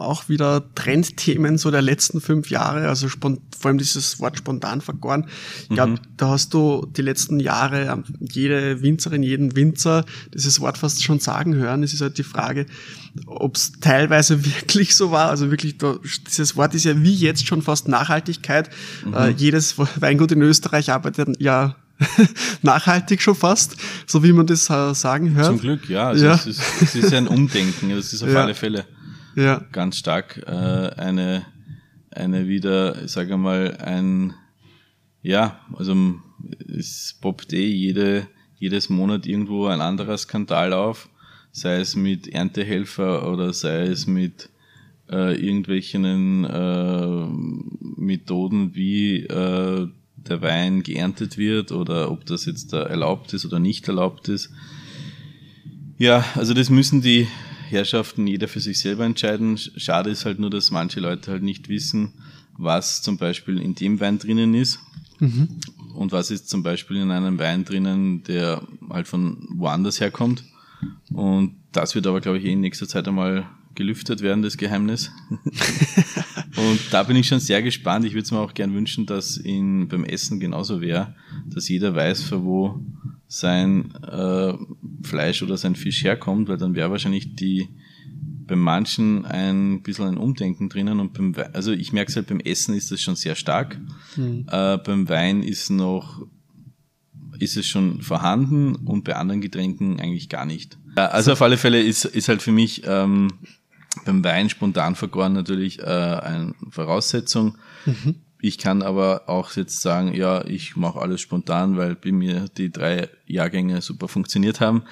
auch 0.00 0.28
wieder 0.28 0.64
Trendthemen 0.74 1.58
so 1.58 1.70
der 1.70 1.82
letzten 1.82 2.20
fünf 2.20 2.50
Jahre, 2.50 2.88
also 2.88 3.08
vor 3.08 3.38
allem 3.64 3.78
dieses 3.78 4.18
Wort 4.18 4.38
spontan 4.38 4.80
vergoren. 4.80 5.26
Ich 5.62 5.68
glaube, 5.68 5.92
mhm. 5.92 5.98
da 6.16 6.30
hast 6.30 6.54
du 6.54 6.86
die 6.96 7.02
letzten 7.02 7.38
Jahre 7.38 7.86
ähm, 7.86 8.04
jede 8.18 8.82
Winzerin, 8.82 9.22
jeden 9.22 9.54
Winzer 9.54 10.04
dieses 10.32 10.60
Wort 10.60 10.78
fast 10.78 11.02
schon 11.02 11.20
sagen 11.20 11.54
hören. 11.54 11.82
Es 11.82 11.92
ist 11.92 12.00
halt 12.00 12.16
die 12.16 12.22
Frage, 12.22 12.66
ob 13.26 13.56
es 13.56 13.72
teilweise 13.80 14.44
wirklich 14.44 14.96
so 14.96 15.10
war. 15.10 15.28
Also 15.28 15.50
wirklich, 15.50 15.76
dieses 16.26 16.56
Wort 16.56 16.74
ist 16.74 16.84
ja 16.84 17.02
wie 17.02 17.14
jetzt 17.14 17.46
schon 17.46 17.60
fast 17.60 17.86
Nachhaltigkeit. 17.86 18.70
Mhm. 19.04 19.14
Äh, 19.14 19.28
jedes 19.30 19.78
Weingut 19.78 20.32
in 20.32 20.40
Österreich 20.40 20.90
arbeitet 20.90 21.40
ja 21.40 21.76
nachhaltig 22.62 23.20
schon 23.22 23.34
fast, 23.34 23.76
so 24.06 24.22
wie 24.22 24.32
man 24.32 24.46
das 24.46 24.70
äh, 24.70 24.94
sagen 24.94 25.34
hört. 25.34 25.46
Zum 25.46 25.60
Glück, 25.60 25.88
ja. 25.88 26.08
Also 26.08 26.26
ja. 26.26 26.34
Es, 26.34 26.46
ist, 26.46 26.62
es 26.80 26.94
ist 26.94 27.12
ein 27.12 27.28
Umdenken, 27.28 27.90
das 27.90 28.12
ist 28.12 28.22
auf 28.22 28.30
ja. 28.30 28.42
alle 28.42 28.54
Fälle 28.54 28.86
ja. 29.36 29.62
ganz 29.72 29.96
stark 29.96 30.42
äh, 30.46 30.50
eine, 30.50 31.44
eine 32.10 32.48
wieder, 32.48 33.02
ich 33.04 33.10
sage 33.10 33.36
mal, 33.36 33.76
ein, 33.76 34.34
ja, 35.22 35.60
also 35.76 35.94
es 36.66 37.16
poppt 37.20 37.52
eh 37.52 37.68
jede, 37.68 38.26
jedes 38.58 38.88
Monat 38.88 39.26
irgendwo 39.26 39.66
ein 39.66 39.80
anderer 39.80 40.18
Skandal 40.18 40.72
auf. 40.72 41.08
sei 41.52 41.80
es 41.80 41.96
mit 41.96 42.28
Erntehelfer 42.28 43.30
oder 43.30 43.52
sei 43.52 43.86
es 43.86 44.06
mit 44.06 44.50
äh, 45.10 45.34
irgendwelchen 45.34 46.44
äh, 46.44 47.26
Methoden, 47.96 48.74
wie 48.74 49.24
äh, 49.24 49.88
der 50.28 50.42
Wein 50.42 50.82
geerntet 50.82 51.38
wird 51.38 51.72
oder 51.72 52.10
ob 52.10 52.26
das 52.26 52.44
jetzt 52.44 52.72
da 52.72 52.82
erlaubt 52.82 53.32
ist 53.32 53.44
oder 53.44 53.58
nicht 53.58 53.88
erlaubt 53.88 54.28
ist. 54.28 54.50
Ja, 55.98 56.24
also 56.34 56.54
das 56.54 56.70
müssen 56.70 57.02
die 57.02 57.28
Herrschaften 57.68 58.26
jeder 58.26 58.48
für 58.48 58.60
sich 58.60 58.80
selber 58.80 59.04
entscheiden. 59.04 59.58
Schade 59.58 60.10
ist 60.10 60.24
halt 60.24 60.38
nur, 60.38 60.50
dass 60.50 60.70
manche 60.70 61.00
Leute 61.00 61.30
halt 61.30 61.42
nicht 61.42 61.68
wissen, 61.68 62.12
was 62.56 63.02
zum 63.02 63.16
Beispiel 63.16 63.60
in 63.60 63.74
dem 63.74 64.00
Wein 64.00 64.18
drinnen 64.18 64.54
ist 64.54 64.80
mhm. 65.18 65.48
und 65.94 66.12
was 66.12 66.30
ist 66.30 66.48
zum 66.48 66.62
Beispiel 66.62 66.96
in 66.96 67.10
einem 67.10 67.38
Wein 67.38 67.64
drinnen, 67.64 68.22
der 68.24 68.62
halt 68.88 69.08
von 69.08 69.46
woanders 69.50 70.00
herkommt. 70.00 70.44
Und 71.12 71.56
das 71.72 71.94
wird 71.94 72.06
aber, 72.06 72.20
glaube 72.20 72.38
ich, 72.38 72.44
eh 72.44 72.52
in 72.52 72.60
nächster 72.60 72.88
Zeit 72.88 73.06
einmal 73.06 73.46
gelüftet 73.74 74.20
werden, 74.20 74.42
das 74.42 74.56
Geheimnis. 74.56 75.10
und 76.56 76.80
da 76.90 77.02
bin 77.02 77.16
ich 77.16 77.28
schon 77.28 77.40
sehr 77.40 77.62
gespannt. 77.62 78.04
Ich 78.04 78.12
würde 78.12 78.24
es 78.24 78.30
mir 78.30 78.40
auch 78.40 78.54
gern 78.54 78.74
wünschen, 78.74 79.06
dass 79.06 79.36
in, 79.36 79.88
beim 79.88 80.04
Essen 80.04 80.40
genauso 80.40 80.80
wäre, 80.80 81.14
dass 81.46 81.68
jeder 81.68 81.94
weiß, 81.94 82.22
für 82.22 82.42
wo 82.44 82.80
sein 83.28 83.94
äh, 84.02 84.54
Fleisch 85.02 85.42
oder 85.42 85.56
sein 85.56 85.76
Fisch 85.76 86.02
herkommt, 86.02 86.48
weil 86.48 86.56
dann 86.56 86.74
wäre 86.74 86.90
wahrscheinlich 86.90 87.36
die 87.36 87.68
bei 88.50 88.56
manchen 88.56 89.24
ein 89.26 89.82
bisschen 89.82 90.08
ein 90.08 90.16
Umdenken 90.16 90.68
drinnen 90.68 90.98
und 90.98 91.12
beim 91.12 91.36
Wein, 91.36 91.54
also 91.54 91.70
ich 91.70 91.92
merke 91.92 92.10
es 92.10 92.16
halt 92.16 92.26
beim 92.26 92.40
Essen 92.40 92.74
ist 92.74 92.90
das 92.90 93.00
schon 93.00 93.14
sehr 93.14 93.36
stark. 93.36 93.80
Mhm. 94.16 94.46
Äh, 94.50 94.78
beim 94.78 95.08
Wein 95.08 95.44
ist 95.44 95.70
noch 95.70 96.26
ist 97.38 97.56
es 97.56 97.66
schon 97.66 98.02
vorhanden 98.02 98.74
und 98.74 99.04
bei 99.04 99.16
anderen 99.16 99.40
Getränken 99.40 99.98
eigentlich 100.00 100.28
gar 100.28 100.44
nicht. 100.44 100.78
Also 100.96 101.32
auf 101.32 101.42
alle 101.42 101.56
Fälle 101.56 101.80
ist, 101.80 102.04
ist 102.04 102.28
halt 102.28 102.42
für 102.42 102.52
mich 102.52 102.82
ähm, 102.84 103.28
beim 104.04 104.24
Wein 104.24 104.48
spontan 104.48 104.94
vergoren 104.94 105.32
natürlich 105.32 105.80
äh, 105.80 105.82
eine 105.82 106.54
Voraussetzung. 106.70 107.58
Mhm. 107.86 108.16
Ich 108.40 108.56
kann 108.56 108.82
aber 108.82 109.28
auch 109.28 109.52
jetzt 109.52 109.80
sagen, 109.80 110.14
ja, 110.14 110.44
ich 110.46 110.76
mache 110.76 111.00
alles 111.00 111.20
spontan, 111.20 111.76
weil 111.76 111.94
bei 111.94 112.10
mir 112.10 112.46
die 112.56 112.70
drei 112.70 113.08
Jahrgänge 113.26 113.82
super 113.82 114.08
funktioniert 114.08 114.60
haben. 114.60 114.84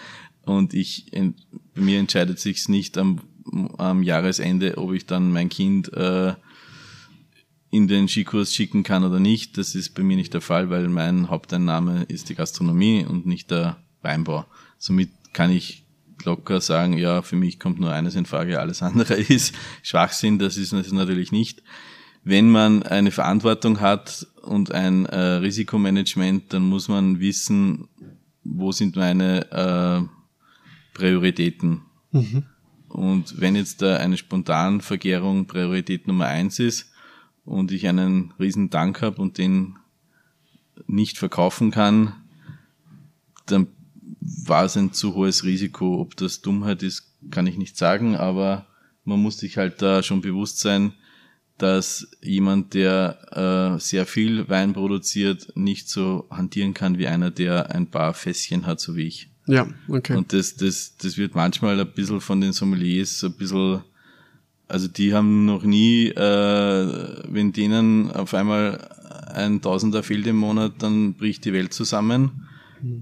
Und 0.43 0.75
ich, 0.75 1.11
bei 1.13 1.81
mir 1.81 1.99
entscheidet 1.99 2.41
sich's 2.41 2.69
nicht 2.69 2.99
am, 2.99 3.21
am 3.79 4.03
Jahresende, 4.03 4.77
ob 4.77 4.93
ich 4.93 5.07
dann 5.07 5.33
mein 5.33 5.49
Kind 5.49 5.93
äh, 5.95 6.35
in 7.71 7.89
den 7.89 8.09
Skikurs 8.09 8.55
schicken 8.55 8.83
kann 8.83 9.05
oder 9.05 9.21
nicht. 9.21 9.57
Das 9.57 9.75
ist 9.75 9.95
bei 9.95 10.03
mir 10.03 10.17
nicht 10.17 10.35
der 10.35 10.41
Fall, 10.41 10.71
weil 10.71 10.89
mein 10.89 11.29
Haupteinnahme 11.29 12.05
ist 12.05 12.29
die 12.29 12.35
Gastronomie 12.35 13.05
und 13.07 13.27
nicht 13.27 13.51
der 13.51 13.79
Weinbau. 14.03 14.45
Somit 14.79 15.11
kann 15.33 15.51
ich 15.51 15.85
locker 16.25 16.61
sagen, 16.61 16.99
ja, 16.99 17.23
für 17.23 17.37
mich 17.37 17.59
kommt 17.59 17.81
nur 17.81 17.93
eines 17.93 18.15
in 18.15 18.27
Frage, 18.27 18.61
alles 18.61 18.83
andere 18.83 19.15
ist 19.17 19.55
Schwachsinn, 19.83 20.39
das 20.39 20.57
ist 20.57 20.73
es 20.73 20.93
natürlich 20.93 21.33
nicht 21.33 21.63
wenn 22.29 22.51
man 22.51 22.83
eine 22.83 23.11
Verantwortung 23.11 23.81
hat 23.81 24.27
und 24.43 24.71
ein 24.73 25.07
äh, 25.07 25.17
Risikomanagement, 25.17 26.53
dann 26.53 26.63
muss 26.63 26.89
man 26.89 27.21
wissen, 27.21 27.89
wo 28.45 28.71
sind 28.71 28.97
meine 28.97 29.51
äh, 29.51 30.03
Prioritäten. 30.93 31.83
Mhm. 32.13 32.45
Und 32.89 33.41
wenn 33.41 33.57
jetzt 33.57 33.81
da 33.81 33.97
eine 33.97 34.19
Spontanvergärung 34.19 35.47
Priorität 35.47 36.07
Nummer 36.07 36.27
eins 36.27 36.59
ist 36.59 36.93
und 37.45 37.73
ich 37.73 37.89
einen 37.89 38.35
riesen 38.39 38.69
Dank 38.69 39.01
habe 39.01 39.23
und 39.23 39.39
den 39.39 39.77
nicht 40.87 41.17
verkaufen 41.17 41.71
kann, 41.71 42.15
dann 43.47 43.69
war 44.45 44.65
es 44.65 44.77
ein 44.77 44.93
zu 44.93 45.15
hohes 45.15 45.45
Risiko. 45.45 46.01
Ob 46.01 46.17
das 46.17 46.41
Dummheit 46.41 46.83
ist, 46.83 47.13
kann 47.31 47.47
ich 47.47 47.57
nicht 47.57 47.77
sagen, 47.77 48.17
aber 48.17 48.67
man 49.05 49.21
muss 49.21 49.39
sich 49.39 49.57
halt 49.57 49.83
da 49.83 50.03
schon 50.03 50.21
bewusst 50.21 50.61
sein, 50.61 50.93
dass 51.57 52.09
jemand, 52.23 52.75
der 52.75 53.77
äh, 53.77 53.81
sehr 53.81 54.07
viel 54.07 54.49
Wein 54.49 54.73
produziert, 54.73 55.49
nicht 55.57 55.89
so 55.89 56.27
hantieren 56.31 56.73
kann 56.73 56.99
wie 56.99 57.09
einer, 57.09 57.31
der 57.33 57.75
ein 57.75 57.89
paar 57.89 58.15
Fässchen 58.15 58.65
hat, 58.65 58.81
so 58.81 58.95
wie 58.97 59.09
ich. 59.09 59.29
Ja, 59.47 59.67
okay. 59.89 60.15
Und 60.17 60.33
das, 60.33 60.57
das, 60.57 60.97
das 60.99 61.17
wird 61.17 61.35
manchmal 61.35 61.81
ein 61.81 61.91
bisschen 61.93 62.21
von 62.21 62.41
den 62.41 62.53
Sommeliers 62.53 63.25
ein 63.25 63.33
bisschen, 63.33 63.83
also 64.69 64.87
die 64.87 65.15
haben 65.15 65.47
noch 65.47 65.65
nie, 65.65 66.09
äh, 66.09 67.23
wenn 67.29 67.53
denen 67.53 68.11
auf 68.13 68.35
einmal 68.35 68.79
ein 69.35 69.61
Tausender 69.61 70.03
fehlt 70.03 70.27
im 70.27 70.37
Monat, 70.37 70.75
dann 70.79 71.15
bricht 71.15 71.45
die 71.45 71.53
Welt 71.53 71.73
zusammen. 71.73 72.48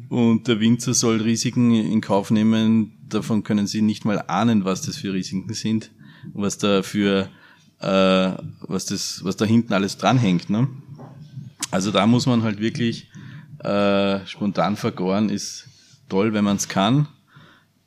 Und 0.09 0.49
der 0.49 0.61
Winzer 0.61 0.95
soll 0.95 1.21
Risiken 1.21 1.75
in 1.75 2.01
Kauf 2.01 2.31
nehmen, 2.31 2.93
davon 3.09 3.45
können 3.45 3.67
sie 3.67 3.83
nicht 3.83 4.05
mal 4.05 4.23
ahnen, 4.27 4.65
was 4.65 4.83
das 4.83 4.97
für 4.97 5.13
Risiken 5.13 5.53
sind, 5.53 5.91
was 6.33 6.59
da 6.59 6.83
für 6.83 7.29
äh, 7.81 8.33
was, 8.61 8.87
das, 8.87 9.23
was 9.25 9.37
da 9.37 9.45
hinten 9.45 9.73
alles 9.73 9.99
dranhängt. 9.99 10.51
Ne? 10.51 10.69
Also 11.71 11.91
da 11.91 12.07
muss 12.07 12.27
man 12.27 12.43
halt 12.43 12.61
wirklich 12.61 13.11
äh, 13.59 14.25
spontan 14.27 14.77
vergoren, 14.77 15.29
ist 15.29 15.69
toll, 16.09 16.33
wenn 16.33 16.45
man 16.45 16.57
es 16.57 16.69
kann. 16.69 17.09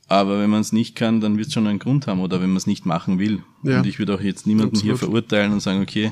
Aber 0.07 0.39
wenn 0.39 0.49
man 0.49 0.61
es 0.61 0.71
nicht 0.71 0.95
kann, 0.95 1.21
dann 1.21 1.37
wird 1.37 1.47
es 1.47 1.53
schon 1.53 1.67
einen 1.67 1.77
Grund 1.77 2.07
haben 2.07 2.19
oder 2.19 2.41
wenn 2.41 2.49
man 2.49 2.57
es 2.57 2.65
nicht 2.65 2.85
machen 2.85 3.19
will. 3.19 3.43
Ja. 3.63 3.77
Und 3.79 3.85
ich 3.85 3.99
würde 3.99 4.15
auch 4.15 4.21
jetzt 4.21 4.47
niemanden 4.47 4.75
Absolut. 4.75 4.97
hier 4.97 5.07
verurteilen 5.07 5.53
und 5.53 5.59
sagen, 5.59 5.81
okay, 5.81 6.11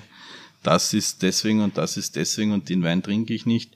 das 0.61 0.93
ist 0.93 1.23
deswegen 1.23 1.61
und 1.61 1.77
das 1.77 1.97
ist 1.97 2.15
deswegen 2.15 2.51
und 2.51 2.69
den 2.69 2.83
Wein 2.83 3.01
trinke 3.01 3.33
ich 3.33 3.45
nicht. 3.45 3.75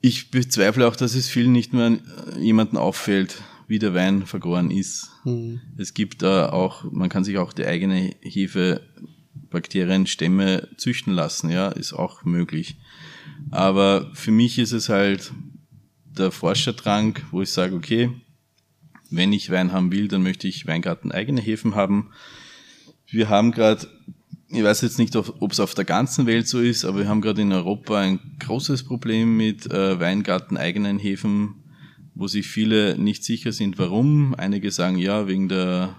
Ich 0.00 0.30
bezweifle 0.30 0.86
auch, 0.88 0.96
dass 0.96 1.14
es 1.14 1.28
vielen 1.28 1.52
nicht 1.52 1.72
mehr 1.72 1.98
jemanden 2.38 2.76
auffällt, 2.76 3.42
wie 3.68 3.78
der 3.78 3.94
Wein 3.94 4.26
vergoren 4.26 4.70
ist. 4.70 5.10
Mhm. 5.24 5.60
Es 5.76 5.94
gibt 5.94 6.22
äh, 6.22 6.26
auch, 6.26 6.84
man 6.90 7.08
kann 7.08 7.24
sich 7.24 7.38
auch 7.38 7.52
die 7.52 7.66
eigene 7.66 8.14
Hefe 8.20 8.82
Bakterienstämme 9.50 10.68
züchten 10.76 11.12
lassen, 11.12 11.50
ja, 11.50 11.68
ist 11.68 11.92
auch 11.92 12.24
möglich. 12.24 12.76
Aber 13.50 14.10
für 14.14 14.30
mich 14.30 14.58
ist 14.58 14.72
es 14.72 14.88
halt 14.88 15.32
der 16.04 16.30
Forschertrank, 16.30 17.24
wo 17.30 17.42
ich 17.42 17.50
sage, 17.50 17.74
okay, 17.74 18.10
wenn 19.10 19.32
ich 19.32 19.50
Wein 19.50 19.72
haben 19.72 19.92
will, 19.92 20.08
dann 20.08 20.22
möchte 20.22 20.48
ich 20.48 20.66
Weingarten 20.66 21.12
eigene 21.12 21.40
Hefen 21.40 21.74
haben. 21.74 22.10
Wir 23.06 23.28
haben 23.28 23.50
gerade, 23.50 23.88
ich 24.50 24.62
weiß 24.62 24.80
jetzt 24.82 24.98
nicht, 24.98 25.14
ob 25.16 25.52
es 25.52 25.60
auf 25.60 25.74
der 25.74 25.84
ganzen 25.84 26.26
Welt 26.26 26.48
so 26.48 26.60
ist, 26.60 26.84
aber 26.84 26.98
wir 27.00 27.08
haben 27.08 27.20
gerade 27.20 27.42
in 27.42 27.52
Europa 27.52 27.98
ein 27.98 28.18
großes 28.40 28.84
Problem 28.84 29.36
mit 29.36 29.70
äh, 29.70 30.00
Weingarten 30.00 30.56
eigenen 30.56 30.98
Hefen 30.98 31.60
wo 32.20 32.28
sich 32.28 32.46
viele 32.48 32.98
nicht 32.98 33.24
sicher 33.24 33.50
sind, 33.50 33.78
warum. 33.78 34.34
Einige 34.34 34.70
sagen 34.70 34.98
ja, 34.98 35.26
wegen 35.26 35.48
der 35.48 35.96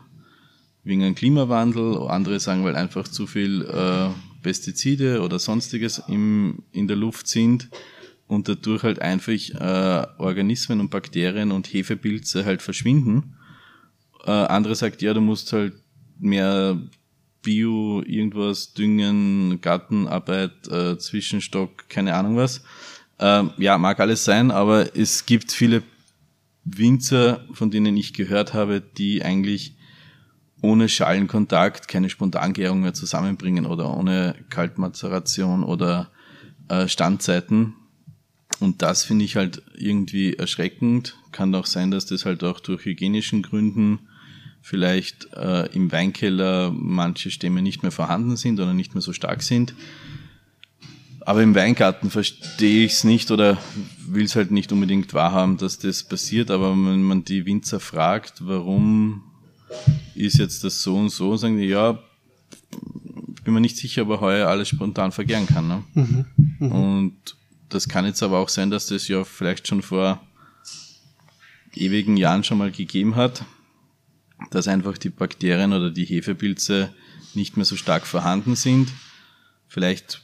wegen 0.84 1.02
dem 1.02 1.16
Klimawandel, 1.16 2.08
andere 2.08 2.40
sagen, 2.40 2.64
weil 2.64 2.76
einfach 2.76 3.08
zu 3.08 3.26
viel 3.26 3.64
äh, 3.64 4.10
Pestizide 4.44 5.22
oder 5.22 5.40
sonstiges 5.40 6.02
im, 6.08 6.64
in 6.72 6.88
der 6.88 6.98
Luft 6.98 7.28
sind 7.28 7.70
und 8.28 8.48
dadurch 8.48 8.84
halt 8.84 9.00
einfach 9.00 9.34
äh, 9.34 10.08
Organismen 10.20 10.80
und 10.80 10.90
Bakterien 10.92 11.52
und 11.52 11.74
Hefepilze 11.74 12.46
halt 12.46 12.62
verschwinden. 12.62 13.36
Äh, 14.26 14.32
andere 14.32 14.76
sagt, 14.76 15.02
ja, 15.02 15.16
du 15.16 15.22
musst 15.22 15.54
halt 15.54 15.74
mehr 16.20 16.80
Bio, 17.42 18.04
irgendwas 18.06 18.74
düngen, 18.74 19.60
Gartenarbeit, 19.62 20.68
äh, 20.70 20.98
Zwischenstock, 20.98 21.90
keine 21.90 22.14
Ahnung 22.14 22.38
was. 22.38 22.64
Äh, 23.20 23.44
ja, 23.58 23.78
mag 23.78 24.00
alles 24.00 24.26
sein, 24.26 24.52
aber 24.52 24.96
es 24.96 25.26
gibt 25.26 25.52
viele 25.52 25.84
Winzer, 26.64 27.46
von 27.54 27.72
denen 27.72 27.98
ich 27.98 28.14
gehört 28.14 28.54
habe, 28.54 28.82
die 28.82 29.24
eigentlich 29.24 29.76
ohne 30.62 30.90
Schalenkontakt 30.90 31.88
keine 31.88 32.10
Spontangärung 32.10 32.82
mehr 32.82 32.94
zusammenbringen 32.94 33.66
oder 33.66 33.98
ohne 33.98 34.36
Kaltmazeration 34.50 35.64
oder 35.64 36.12
äh, 36.70 36.88
Standzeiten. 36.88 37.74
Und 38.60 38.84
das 38.84 39.04
finde 39.04 39.26
ich 39.26 39.36
halt 39.36 39.64
irgendwie 39.76 40.36
erschreckend. 40.36 41.18
Kann 41.32 41.56
auch 41.56 41.66
sein, 41.66 41.90
dass 41.90 42.06
das 42.06 42.26
halt 42.26 42.44
auch 42.44 42.60
durch 42.60 42.86
hygienischen 42.86 43.42
Gründen 43.42 44.08
vielleicht 44.62 45.34
äh, 45.34 45.68
im 45.74 45.92
Weinkeller 45.92 46.72
manche 46.72 47.32
Stämme 47.32 47.62
nicht 47.62 47.82
mehr 47.82 47.92
vorhanden 47.92 48.38
sind 48.38 48.60
oder 48.60 48.74
nicht 48.74 48.94
mehr 48.94 49.02
so 49.02 49.14
stark 49.14 49.42
sind. 49.44 49.74
Aber 51.24 51.44
im 51.44 51.54
Weingarten 51.54 52.10
verstehe 52.10 52.86
ich 52.86 52.94
es 52.94 53.04
nicht 53.04 53.30
oder 53.32 53.58
will 54.08 54.26
es 54.26 54.36
halt 54.36 54.52
nicht 54.52 54.72
unbedingt 54.72 55.14
wahrhaben, 55.14 55.58
dass 55.58 55.78
das 55.78 56.04
passiert. 56.04 56.50
Aber 56.50 56.72
wenn 56.72 57.04
man 57.04 57.24
die 57.24 57.46
Winzer 57.46 57.80
fragt, 57.80 58.46
warum 58.46 59.24
ist 60.16 60.38
jetzt 60.38 60.64
das 60.64 60.82
so 60.82 60.98
und 60.98 61.10
so, 61.10 61.38
sagen 61.38 61.58
die, 61.58 61.68
ja, 61.68 62.00
bin 63.44 63.54
mir 63.54 63.62
nicht 63.62 63.78
sicher, 63.78 64.04
ob 64.04 64.10
er 64.10 64.22
heuer 64.22 64.48
alles 64.48 64.70
spontan 64.70 65.12
vergären 65.12 65.48
kann. 65.48 65.68
Ne? 65.68 65.84
Mhm, 65.94 66.26
mh. 66.60 66.76
Und 66.76 67.16
das 67.70 67.88
kann 67.88 68.06
jetzt 68.06 68.22
aber 68.22 68.40
auch 68.40 68.50
sein, 68.50 68.70
dass 68.70 68.88
das 68.88 69.08
ja 69.08 69.24
vielleicht 69.24 69.68
schon 69.68 69.82
vor 69.82 70.22
ewigen 71.74 72.18
Jahren 72.18 72.44
schon 72.44 72.58
mal 72.58 72.72
gegeben 72.72 73.16
hat, 73.16 73.46
dass 74.50 74.68
einfach 74.68 74.98
die 74.98 75.10
Bakterien 75.10 75.74
oder 75.74 75.92
die 75.92 76.06
Hefepilze 76.06 76.94
nicht 77.34 77.58
mehr 77.58 77.66
so 77.66 77.76
stark 77.76 78.06
vorhanden 78.06 78.56
sind. 78.56 78.92
Vielleicht 79.68 80.22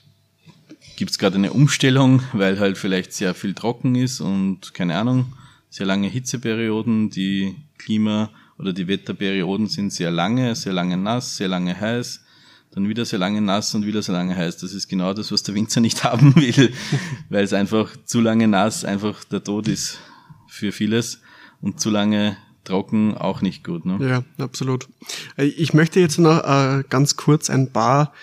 gibt 0.97 1.11
es 1.11 1.19
gerade 1.19 1.35
eine 1.35 1.53
Umstellung, 1.53 2.21
weil 2.33 2.59
halt 2.59 2.77
vielleicht 2.77 3.13
sehr 3.13 3.33
viel 3.33 3.53
trocken 3.53 3.95
ist 3.95 4.19
und 4.19 4.73
keine 4.73 4.97
Ahnung, 4.97 5.33
sehr 5.69 5.85
lange 5.85 6.07
Hitzeperioden, 6.07 7.09
die 7.09 7.55
Klima 7.77 8.31
oder 8.57 8.73
die 8.73 8.87
Wetterperioden 8.87 9.67
sind 9.67 9.93
sehr 9.93 10.11
lange, 10.11 10.55
sehr 10.55 10.73
lange 10.73 10.97
nass, 10.97 11.37
sehr 11.37 11.47
lange 11.47 11.79
heiß, 11.79 12.23
dann 12.71 12.89
wieder 12.89 13.05
sehr 13.05 13.19
lange 13.19 13.41
nass 13.41 13.75
und 13.75 13.85
wieder 13.85 14.01
sehr 14.01 14.15
lange 14.15 14.35
heiß. 14.35 14.57
Das 14.57 14.73
ist 14.73 14.87
genau 14.87 15.13
das, 15.13 15.31
was 15.31 15.43
der 15.43 15.55
Winzer 15.55 15.81
nicht 15.81 16.03
haben 16.03 16.35
will, 16.35 16.73
weil 17.29 17.43
es 17.43 17.53
einfach 17.53 17.95
zu 18.05 18.19
lange 18.19 18.47
nass 18.47 18.83
einfach 18.83 19.23
der 19.23 19.43
Tod 19.43 19.67
ist 19.67 19.99
für 20.47 20.71
vieles 20.71 21.21
und 21.61 21.79
zu 21.79 21.89
lange 21.89 22.37
trocken 22.67 23.15
auch 23.17 23.41
nicht 23.41 23.63
gut. 23.63 23.85
Ne? 23.85 23.97
Ja, 24.07 24.43
absolut. 24.43 24.87
Ich 25.37 25.73
möchte 25.73 25.99
jetzt 25.99 26.19
noch 26.19 26.43
äh, 26.43 26.83
ganz 26.89 27.15
kurz 27.15 27.49
ein 27.49 27.71
paar 27.71 28.13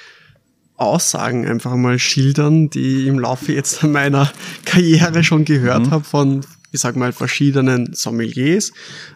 Aussagen 0.77 1.47
einfach 1.47 1.75
mal 1.77 1.99
schildern, 1.99 2.69
die 2.69 3.03
ich 3.03 3.07
im 3.07 3.19
Laufe 3.19 3.53
jetzt 3.53 3.83
meiner 3.85 4.31
Karriere 4.65 5.25
schon 5.25 5.45
gehört 5.45 5.87
mhm. 5.87 5.91
habe 5.91 6.05
von, 6.05 6.45
ich 6.73 6.81
sag 6.81 6.97
mal, 6.97 7.13
verschiedenen 7.13 7.95
Sommeliers, 7.95 8.73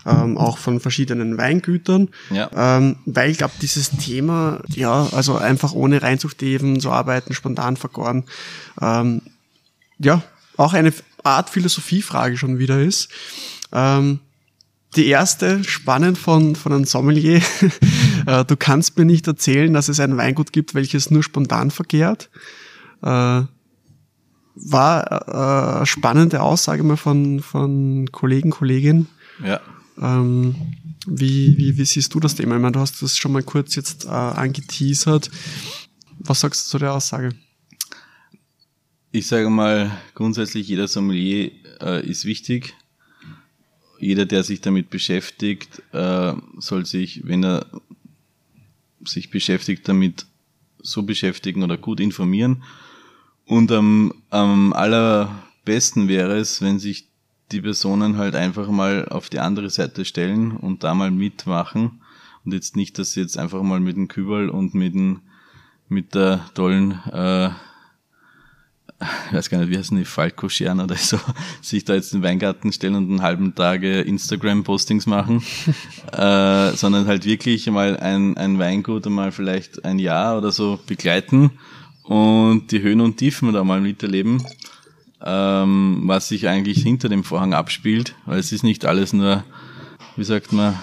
ähm, 0.06 0.38
auch 0.38 0.58
von 0.58 0.80
verschiedenen 0.80 1.36
Weingütern. 1.36 2.08
Ja. 2.30 2.50
Ähm, 2.54 2.96
weil 3.04 3.30
ich 3.30 3.38
glaube, 3.38 3.54
dieses 3.60 3.90
Thema, 3.90 4.60
ja, 4.68 5.08
also 5.12 5.36
einfach 5.36 5.72
ohne 5.72 6.00
Reinzuchthäfen 6.00 6.80
zu 6.80 6.90
arbeiten, 6.90 7.34
spontan 7.34 7.76
vergoren, 7.76 8.24
ähm, 8.80 9.22
ja, 9.98 10.22
auch 10.56 10.72
eine 10.72 10.92
Art 11.24 11.50
Philosophiefrage 11.50 12.36
schon 12.36 12.58
wieder 12.58 12.80
ist. 12.80 13.08
Ähm, 13.72 14.20
die 14.96 15.06
erste, 15.06 15.64
spannend 15.64 16.18
von, 16.18 16.56
von 16.56 16.72
einem 16.72 16.84
Sommelier. 16.84 17.42
Äh, 18.26 18.44
du 18.44 18.56
kannst 18.56 18.98
mir 18.98 19.06
nicht 19.06 19.26
erzählen, 19.26 19.72
dass 19.72 19.88
es 19.88 20.00
ein 20.00 20.18
Weingut 20.18 20.52
gibt, 20.52 20.74
welches 20.74 21.10
nur 21.10 21.22
spontan 21.22 21.70
verkehrt. 21.70 22.28
Äh, 23.00 23.42
war 24.54 25.82
äh, 25.82 25.86
spannende 25.86 26.42
Aussage 26.42 26.82
mal 26.82 26.98
von, 26.98 27.40
von 27.40 28.10
Kollegen, 28.12 28.50
Kolleginnen. 28.50 29.06
Ja. 29.42 29.60
Ähm, 29.98 30.56
wie, 31.06 31.56
wie, 31.56 31.78
wie 31.78 31.84
siehst 31.86 32.12
du 32.12 32.20
das 32.20 32.34
Thema? 32.34 32.56
Ich 32.56 32.60
meine, 32.60 32.72
du 32.72 32.80
hast 32.80 33.00
das 33.00 33.16
schon 33.16 33.32
mal 33.32 33.42
kurz 33.42 33.76
jetzt 33.76 34.04
äh, 34.04 34.08
angeteasert. 34.08 35.30
Was 36.18 36.40
sagst 36.40 36.66
du 36.66 36.70
zu 36.72 36.78
der 36.78 36.92
Aussage? 36.92 37.30
Ich 39.10 39.26
sage 39.26 39.48
mal, 39.48 39.90
grundsätzlich 40.14 40.68
jeder 40.68 40.88
Sommelier 40.88 41.50
äh, 41.80 42.06
ist 42.06 42.26
wichtig 42.26 42.74
jeder, 43.98 44.26
der 44.26 44.42
sich 44.42 44.60
damit 44.60 44.90
beschäftigt, 44.90 45.82
äh, 45.92 46.32
soll 46.58 46.86
sich, 46.86 47.26
wenn 47.26 47.44
er 47.44 47.66
sich 49.04 49.30
beschäftigt, 49.30 49.88
damit 49.88 50.26
so 50.80 51.02
beschäftigen 51.02 51.62
oder 51.62 51.76
gut 51.76 52.00
informieren. 52.00 52.62
Und 53.44 53.72
am, 53.72 54.12
am 54.30 54.72
allerbesten 54.72 56.08
wäre 56.08 56.36
es, 56.36 56.60
wenn 56.62 56.78
sich 56.78 57.08
die 57.50 57.62
Personen 57.62 58.18
halt 58.18 58.34
einfach 58.34 58.68
mal 58.68 59.08
auf 59.08 59.30
die 59.30 59.40
andere 59.40 59.70
Seite 59.70 60.04
stellen 60.04 60.52
und 60.52 60.84
da 60.84 60.94
mal 60.94 61.10
mitmachen. 61.10 62.02
Und 62.44 62.52
jetzt 62.52 62.76
nicht, 62.76 62.98
dass 62.98 63.12
sie 63.12 63.20
jetzt 63.20 63.38
einfach 63.38 63.62
mal 63.62 63.80
mit 63.80 63.96
dem 63.96 64.08
Kübel 64.08 64.50
und 64.50 64.74
mit, 64.74 64.94
dem, 64.94 65.20
mit 65.88 66.14
der 66.14 66.44
tollen 66.54 66.92
äh, 67.10 67.50
ich 69.00 69.32
weiß 69.32 69.48
gar 69.48 69.58
nicht, 69.58 69.70
wie 69.70 69.78
heißen 69.78 69.96
die, 69.96 70.04
Falco-Scheren 70.04 70.80
oder 70.80 70.96
so, 70.96 71.18
sich 71.62 71.84
da 71.84 71.94
jetzt 71.94 72.12
in 72.12 72.20
den 72.20 72.26
Weingarten 72.26 72.72
stellen 72.72 72.96
und 72.96 73.08
einen 73.08 73.22
halben 73.22 73.54
Tag 73.54 73.82
Instagram-Postings 73.82 75.06
machen, 75.06 75.42
äh, 76.12 76.72
sondern 76.72 77.06
halt 77.06 77.24
wirklich 77.24 77.70
mal 77.70 77.96
ein, 77.96 78.36
ein 78.36 78.58
Weingut 78.58 79.06
einmal 79.06 79.30
vielleicht 79.30 79.84
ein 79.84 79.98
Jahr 79.98 80.36
oder 80.38 80.50
so 80.50 80.80
begleiten 80.86 81.52
und 82.02 82.72
die 82.72 82.82
Höhen 82.82 83.00
und 83.00 83.18
Tiefen 83.18 83.52
da 83.52 83.62
mal 83.62 83.80
miterleben, 83.80 84.42
ähm, 85.24 86.02
was 86.06 86.28
sich 86.28 86.48
eigentlich 86.48 86.82
hinter 86.82 87.08
dem 87.08 87.22
Vorhang 87.22 87.54
abspielt, 87.54 88.16
weil 88.26 88.40
es 88.40 88.50
ist 88.50 88.64
nicht 88.64 88.84
alles 88.84 89.12
nur, 89.12 89.44
wie 90.16 90.24
sagt 90.24 90.52
man, 90.52 90.74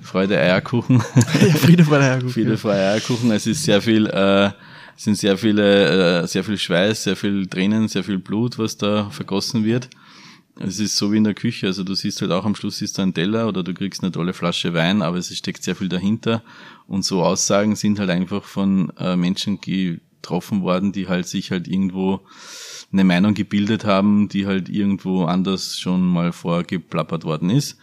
Freude 0.00 0.38
Eierkuchen. 0.38 1.02
Ja, 1.40 1.54
Friede, 1.54 1.84
Freude 1.84 2.04
Eierkuchen. 2.04 2.32
Friede, 2.32 2.56
Freude 2.56 2.80
Eierkuchen. 2.80 3.30
Es 3.32 3.46
ist 3.46 3.64
sehr 3.64 3.82
viel 3.82 4.06
äh, 4.06 4.50
sind 4.96 5.16
sehr 5.16 5.36
viele, 5.38 6.22
äh, 6.22 6.26
sehr 6.26 6.44
viel 6.44 6.58
Schweiß, 6.58 7.04
sehr 7.04 7.16
viel 7.16 7.46
Tränen, 7.46 7.88
sehr 7.88 8.04
viel 8.04 8.18
Blut, 8.18 8.58
was 8.58 8.76
da 8.76 9.10
vergossen 9.10 9.64
wird. 9.64 9.88
Es 10.56 10.78
ist 10.78 10.96
so 10.96 11.12
wie 11.12 11.16
in 11.16 11.24
der 11.24 11.34
Küche, 11.34 11.66
also 11.66 11.82
du 11.82 11.94
siehst 11.94 12.20
halt 12.20 12.30
auch 12.30 12.44
am 12.44 12.54
Schluss 12.54 12.82
ist 12.82 12.98
da 12.98 13.02
ein 13.02 13.14
Teller 13.14 13.48
oder 13.48 13.62
du 13.62 13.72
kriegst 13.72 14.02
eine 14.02 14.12
tolle 14.12 14.34
Flasche 14.34 14.74
Wein, 14.74 15.00
aber 15.00 15.16
es 15.16 15.34
steckt 15.34 15.62
sehr 15.62 15.74
viel 15.74 15.88
dahinter. 15.88 16.42
Und 16.86 17.04
so 17.04 17.22
Aussagen 17.22 17.74
sind 17.74 17.98
halt 17.98 18.10
einfach 18.10 18.44
von 18.44 18.92
äh, 18.98 19.16
Menschen 19.16 19.60
getroffen 19.60 20.62
worden, 20.62 20.92
die 20.92 21.08
halt 21.08 21.26
sich 21.26 21.50
halt 21.50 21.68
irgendwo 21.68 22.20
eine 22.92 23.04
Meinung 23.04 23.32
gebildet 23.32 23.86
haben, 23.86 24.28
die 24.28 24.46
halt 24.46 24.68
irgendwo 24.68 25.24
anders 25.24 25.78
schon 25.78 26.06
mal 26.06 26.32
vorgeplappert 26.32 27.24
worden 27.24 27.48
ist. 27.48 27.78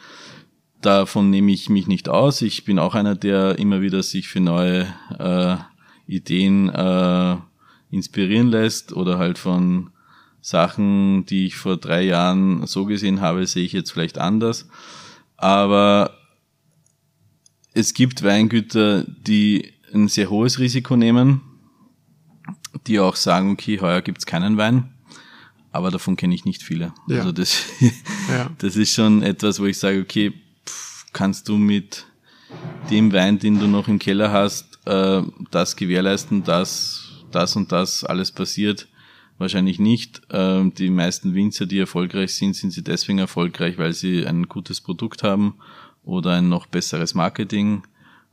Davon 0.82 1.30
nehme 1.30 1.52
ich 1.52 1.70
mich 1.70 1.88
nicht 1.88 2.08
aus. 2.08 2.42
Ich 2.42 2.64
bin 2.64 2.80
auch 2.80 2.96
einer, 2.96 3.16
der 3.16 3.58
immer 3.60 3.82
wieder 3.82 4.04
sich 4.04 4.28
für 4.28 4.40
neue 4.40 4.88
äh, 5.18 5.58
Ideen 6.10 6.70
äh, 6.70 7.38
inspirieren 7.92 8.48
lässt 8.48 8.94
oder 8.94 9.20
halt 9.20 9.38
von 9.38 9.92
Sachen, 10.42 11.26
die 11.26 11.46
ich 11.46 11.56
vor 11.56 11.78
drei 11.78 12.04
Jahren 12.04 12.66
so 12.66 12.86
gesehen 12.86 13.22
habe, 13.22 13.46
sehe 13.46 13.66
ich 13.66 13.74
jetzt 13.74 13.92
vielleicht 13.92 14.18
anders. 14.18 14.68
Aber 15.38 16.18
es 17.74 17.94
gibt 17.94 18.24
Weingüter, 18.24 19.04
die 19.04 19.74
ein 19.94 20.08
sehr 20.08 20.30
hohes 20.30 20.60
Risiko 20.60 20.96
nehmen, 20.96 21.42
die 22.88 23.00
auch 23.00 23.16
sagen, 23.16 23.52
okay, 23.52 23.80
heuer 23.80 24.02
gibt's 24.02 24.26
keinen 24.26 24.58
Wein, 24.58 24.94
aber 25.72 25.92
davon 25.92 26.16
kenne 26.16 26.36
ich 26.36 26.46
nicht 26.46 26.64
viele. 26.64 26.94
Ja. 27.08 27.18
Also 27.18 27.32
das, 27.32 27.66
ja. 28.30 28.50
das 28.58 28.76
ist 28.76 28.94
schon 28.94 29.22
etwas, 29.22 29.60
wo 29.60 29.66
ich 29.66 29.78
sage, 29.78 30.02
okay, 30.02 30.34
pff, 30.66 31.06
kannst 31.14 31.48
du 31.48 31.58
mit 31.58 32.06
dem 32.90 33.12
Wein, 33.14 33.40
den 33.40 33.60
du 33.60 33.68
noch 33.68 33.88
im 33.88 34.00
Keller 34.00 34.32
hast, 34.32 34.69
äh, 34.90 35.22
das 35.52 35.76
gewährleisten, 35.76 36.44
dass 36.44 37.24
das 37.32 37.56
und 37.56 37.72
das 37.72 38.04
alles 38.04 38.32
passiert. 38.32 38.88
Wahrscheinlich 39.38 39.80
nicht. 39.80 40.22
Äh, 40.30 40.70
die 40.72 40.90
meisten 40.90 41.34
Winzer, 41.34 41.66
die 41.66 41.80
erfolgreich 41.80 42.34
sind, 42.34 42.56
sind 42.56 42.72
sie 42.72 42.84
deswegen 42.84 43.20
erfolgreich, 43.20 43.78
weil 43.78 43.94
sie 43.94 44.26
ein 44.26 44.50
gutes 44.50 44.82
Produkt 44.82 45.24
haben 45.24 45.56
oder 46.04 46.32
ein 46.32 46.50
noch 46.50 46.66
besseres 46.66 47.14
Marketing 47.14 47.84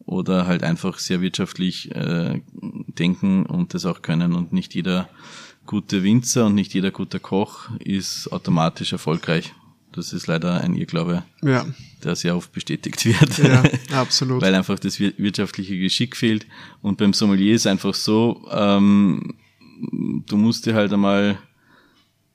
oder 0.04 0.46
halt 0.46 0.62
einfach 0.62 0.98
sehr 0.98 1.20
wirtschaftlich 1.20 1.94
äh, 1.94 2.40
denken 2.52 3.46
und 3.46 3.74
das 3.74 3.86
auch 3.86 4.02
können. 4.02 4.32
Und 4.32 4.52
nicht 4.52 4.74
jeder 4.74 5.08
gute 5.66 6.02
Winzer 6.02 6.46
und 6.46 6.54
nicht 6.54 6.74
jeder 6.74 6.90
gute 6.90 7.20
Koch 7.20 7.68
ist 7.80 8.32
automatisch 8.32 8.92
erfolgreich. 8.92 9.52
Das 9.96 10.12
ist 10.12 10.26
leider 10.26 10.60
ein 10.60 10.74
Irrglaube, 10.74 11.22
ja. 11.42 11.64
der 12.04 12.16
sehr 12.16 12.36
oft 12.36 12.52
bestätigt 12.52 13.02
wird. 13.06 13.38
Ja, 13.38 13.64
absolut. 13.98 14.42
Weil 14.42 14.54
einfach 14.54 14.78
das 14.78 15.00
wirtschaftliche 15.00 15.78
Geschick 15.78 16.16
fehlt. 16.16 16.46
Und 16.82 16.98
beim 16.98 17.14
Sommelier 17.14 17.54
ist 17.54 17.66
einfach 17.66 17.94
so, 17.94 18.46
ähm, 18.50 19.34
du 19.80 20.36
musst 20.36 20.66
dir 20.66 20.74
halt 20.74 20.92
einmal 20.92 21.38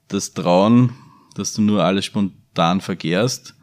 das 0.08 0.34
trauen, 0.34 0.94
dass 1.36 1.54
du 1.54 1.62
nur 1.62 1.84
alles 1.84 2.06
spontan 2.06 2.82
verkehrst. 2.82 3.54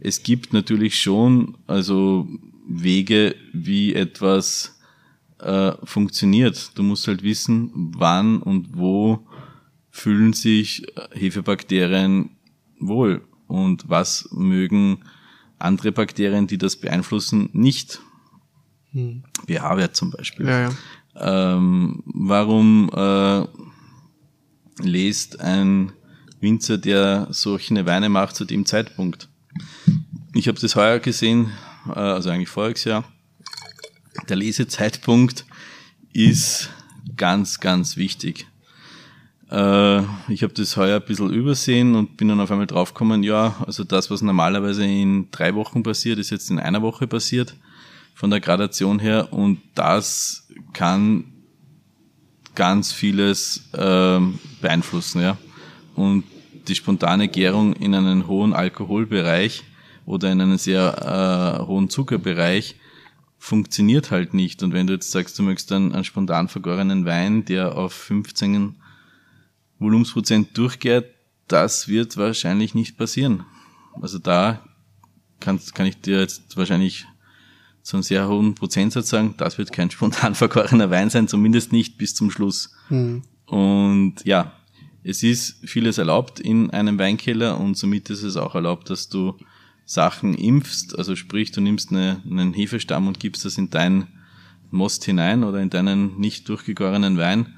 Es 0.00 0.22
gibt 0.22 0.52
natürlich 0.52 1.00
schon 1.00 1.56
also 1.66 2.28
Wege, 2.68 3.36
wie 3.54 3.94
etwas 3.94 4.78
äh, 5.38 5.72
funktioniert. 5.82 6.72
Du 6.74 6.82
musst 6.82 7.08
halt 7.08 7.22
wissen, 7.22 7.70
wann 7.96 8.42
und 8.42 8.76
wo 8.76 9.26
fühlen 9.90 10.34
sich 10.34 10.86
Hefebakterien 11.12 12.36
wohl 12.78 13.22
und 13.46 13.88
was 13.88 14.28
mögen 14.32 15.04
andere 15.58 15.92
Bakterien, 15.92 16.46
die 16.46 16.58
das 16.58 16.76
beeinflussen, 16.76 17.50
nicht. 17.52 18.00
Hm. 18.92 19.24
pH-Wert 19.46 19.96
zum 19.96 20.10
Beispiel. 20.10 20.46
Ja, 20.46 20.70
ja. 20.70 20.76
Ähm, 21.18 22.02
warum 22.06 22.90
äh, 22.94 23.46
lest 24.82 25.40
ein 25.40 25.92
Winzer, 26.40 26.78
der 26.78 27.28
solche 27.30 27.86
Weine 27.86 28.08
macht, 28.08 28.36
zu 28.36 28.44
dem 28.44 28.66
Zeitpunkt? 28.66 29.28
Ich 30.34 30.48
habe 30.48 30.60
das 30.60 30.76
heuer 30.76 30.98
gesehen, 30.98 31.50
äh, 31.88 31.98
also 31.98 32.30
eigentlich 32.30 32.50
voriges 32.50 32.84
Jahr. 32.84 33.04
Der 34.28 34.36
Lesezeitpunkt 34.36 35.46
ist 36.12 36.70
ganz, 37.16 37.60
ganz 37.60 37.96
wichtig. 37.96 38.46
Äh, 39.50 40.00
ich 40.28 40.42
habe 40.42 40.52
das 40.54 40.76
heuer 40.76 41.00
ein 41.00 41.06
bisschen 41.06 41.32
übersehen 41.32 41.94
und 41.94 42.16
bin 42.16 42.28
dann 42.28 42.40
auf 42.40 42.50
einmal 42.50 42.66
draufgekommen, 42.66 43.22
ja, 43.22 43.56
also 43.66 43.84
das, 43.84 44.10
was 44.10 44.22
normalerweise 44.22 44.84
in 44.84 45.30
drei 45.30 45.54
Wochen 45.54 45.82
passiert, 45.82 46.18
ist 46.18 46.30
jetzt 46.30 46.50
in 46.50 46.58
einer 46.58 46.82
Woche 46.82 47.06
passiert, 47.06 47.54
von 48.14 48.30
der 48.30 48.40
Gradation 48.40 48.98
her. 48.98 49.32
Und 49.32 49.60
das 49.74 50.48
kann 50.72 51.24
ganz 52.54 52.92
vieles 52.92 53.68
äh, 53.72 54.20
beeinflussen, 54.60 55.22
ja. 55.22 55.36
Und 55.94 56.24
die 56.68 56.74
spontane 56.74 57.28
Gärung 57.28 57.74
in 57.74 57.94
einen 57.94 58.26
hohen 58.26 58.52
Alkoholbereich 58.52 59.62
oder 60.04 60.32
in 60.32 60.40
einen 60.40 60.58
sehr 60.58 61.60
äh, 61.60 61.66
hohen 61.66 61.88
Zuckerbereich 61.88 62.76
funktioniert 63.38 64.10
halt 64.10 64.34
nicht. 64.34 64.62
Und 64.62 64.72
wenn 64.72 64.86
du 64.86 64.94
jetzt 64.94 65.12
sagst, 65.12 65.38
du 65.38 65.42
möchtest 65.42 65.70
einen, 65.72 65.92
einen 65.92 66.04
spontan 66.04 66.48
vergorenen 66.48 67.04
Wein, 67.04 67.44
der 67.44 67.76
auf 67.76 67.92
15 67.92 68.74
Volumensprozent 69.78 70.56
durchgeht, 70.56 71.06
das 71.48 71.88
wird 71.88 72.16
wahrscheinlich 72.16 72.74
nicht 72.74 72.96
passieren. 72.96 73.44
Also 74.00 74.18
da 74.18 74.64
kann, 75.40 75.60
kann 75.74 75.86
ich 75.86 76.00
dir 76.00 76.20
jetzt 76.20 76.56
wahrscheinlich 76.56 77.06
zu 77.82 77.96
einem 77.96 78.02
sehr 78.02 78.28
hohen 78.28 78.54
Prozentsatz 78.54 79.10
sagen, 79.10 79.34
das 79.36 79.58
wird 79.58 79.72
kein 79.72 79.90
spontan 79.90 80.34
vergorener 80.36 80.90
Wein 80.90 81.10
sein, 81.10 81.28
zumindest 81.28 81.72
nicht 81.72 81.98
bis 81.98 82.14
zum 82.14 82.30
Schluss. 82.30 82.74
Mhm. 82.88 83.22
Und 83.46 84.16
ja, 84.24 84.52
es 85.04 85.22
ist 85.22 85.58
vieles 85.64 85.98
erlaubt 85.98 86.40
in 86.40 86.70
einem 86.70 86.98
Weinkeller 86.98 87.60
und 87.60 87.76
somit 87.76 88.10
ist 88.10 88.24
es 88.24 88.36
auch 88.36 88.56
erlaubt, 88.56 88.90
dass 88.90 89.08
du 89.08 89.38
Sachen 89.84 90.34
impfst, 90.34 90.98
also 90.98 91.14
sprich, 91.14 91.52
du 91.52 91.60
nimmst 91.60 91.92
eine, 91.92 92.20
einen 92.28 92.52
Hefestamm 92.54 93.06
und 93.06 93.20
gibst 93.20 93.44
das 93.44 93.56
in 93.56 93.70
deinen 93.70 94.08
Most 94.72 95.04
hinein 95.04 95.44
oder 95.44 95.60
in 95.60 95.70
deinen 95.70 96.18
nicht 96.18 96.48
durchgegorenen 96.48 97.18
Wein. 97.18 97.54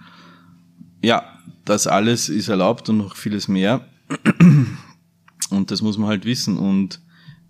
Ja, 1.03 1.38
das 1.65 1.87
alles 1.87 2.29
ist 2.29 2.49
erlaubt 2.49 2.89
und 2.89 2.99
noch 2.99 3.17
vieles 3.17 3.49
mehr. 3.49 3.87
Und 5.51 5.71
das 5.71 5.83
muss 5.83 5.99
man 5.99 6.09
halt 6.09 6.25
wissen 6.25 6.59
und 6.59 7.01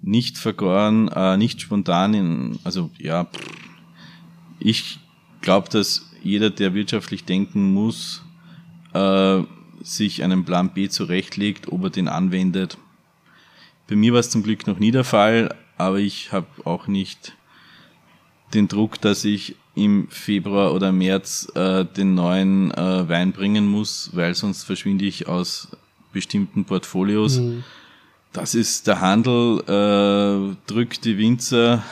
nicht 0.00 0.38
vergoren, 0.38 1.08
äh, 1.08 1.36
nicht 1.36 1.60
spontan 1.60 2.14
in, 2.14 2.58
also 2.64 2.90
ja, 2.98 3.28
ich 4.60 5.00
glaube, 5.40 5.68
dass 5.68 6.10
jeder, 6.22 6.50
der 6.50 6.74
wirtschaftlich 6.74 7.24
denken 7.24 7.72
muss, 7.72 8.22
äh, 8.92 9.42
sich 9.82 10.22
einen 10.22 10.44
Plan 10.44 10.72
B 10.72 10.88
zurechtlegt, 10.88 11.72
ob 11.72 11.84
er 11.84 11.90
den 11.90 12.08
anwendet. 12.08 12.78
Bei 13.88 13.96
mir 13.96 14.12
war 14.12 14.20
es 14.20 14.30
zum 14.30 14.42
Glück 14.42 14.66
noch 14.66 14.78
nie 14.78 14.90
der 14.90 15.04
Fall, 15.04 15.54
aber 15.76 15.98
ich 15.98 16.32
habe 16.32 16.46
auch 16.64 16.86
nicht 16.86 17.36
den 18.54 18.68
Druck, 18.68 19.00
dass 19.00 19.24
ich 19.24 19.56
im 19.78 20.08
Februar 20.08 20.74
oder 20.74 20.92
März 20.92 21.50
äh, 21.54 21.84
den 21.84 22.14
neuen 22.14 22.70
äh, 22.72 23.08
Wein 23.08 23.32
bringen 23.32 23.66
muss, 23.66 24.10
weil 24.12 24.34
sonst 24.34 24.64
verschwinde 24.64 25.04
ich 25.04 25.28
aus 25.28 25.68
bestimmten 26.12 26.64
Portfolios. 26.64 27.38
Mhm. 27.38 27.64
Das 28.32 28.54
ist 28.54 28.86
der 28.86 29.00
Handel, 29.00 29.60
äh, 29.66 30.56
drückt 30.66 31.04
die 31.04 31.16
Winzer. 31.16 31.82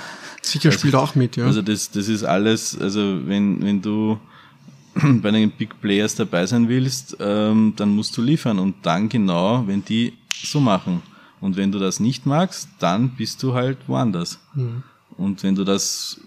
Sicher 0.43 0.69
also, 0.69 0.79
spielt 0.79 0.95
auch 0.95 1.15
mit, 1.15 1.37
ja. 1.37 1.47
Also 1.47 1.63
das, 1.63 1.91
das 1.91 2.09
ist 2.09 2.25
alles, 2.25 2.79
also 2.79 3.27
wenn, 3.27 3.63
wenn 3.63 3.81
du 3.81 4.19
bei 5.23 5.31
den 5.31 5.51
Big 5.51 5.81
Players 5.81 6.15
dabei 6.15 6.47
sein 6.47 6.69
willst, 6.69 7.17
ähm, 7.21 7.73
dann 7.77 7.91
musst 7.91 8.17
du 8.17 8.23
liefern 8.23 8.59
und 8.59 8.75
dann 8.83 9.09
genau, 9.09 9.67
wenn 9.67 9.85
die 9.85 10.13
so 10.31 10.61
machen. 10.61 11.03
Und 11.41 11.57
wenn 11.57 11.71
du 11.71 11.79
das 11.79 12.01
nicht 12.01 12.27
magst, 12.27 12.69
dann 12.79 13.11
bist 13.11 13.43
du 13.43 13.55
halt 13.55 13.79
woanders. 13.87 14.39
Mhm. 14.55 14.83
Und 15.17 15.43
wenn 15.43 15.55
du 15.55 15.65
das 15.65 16.21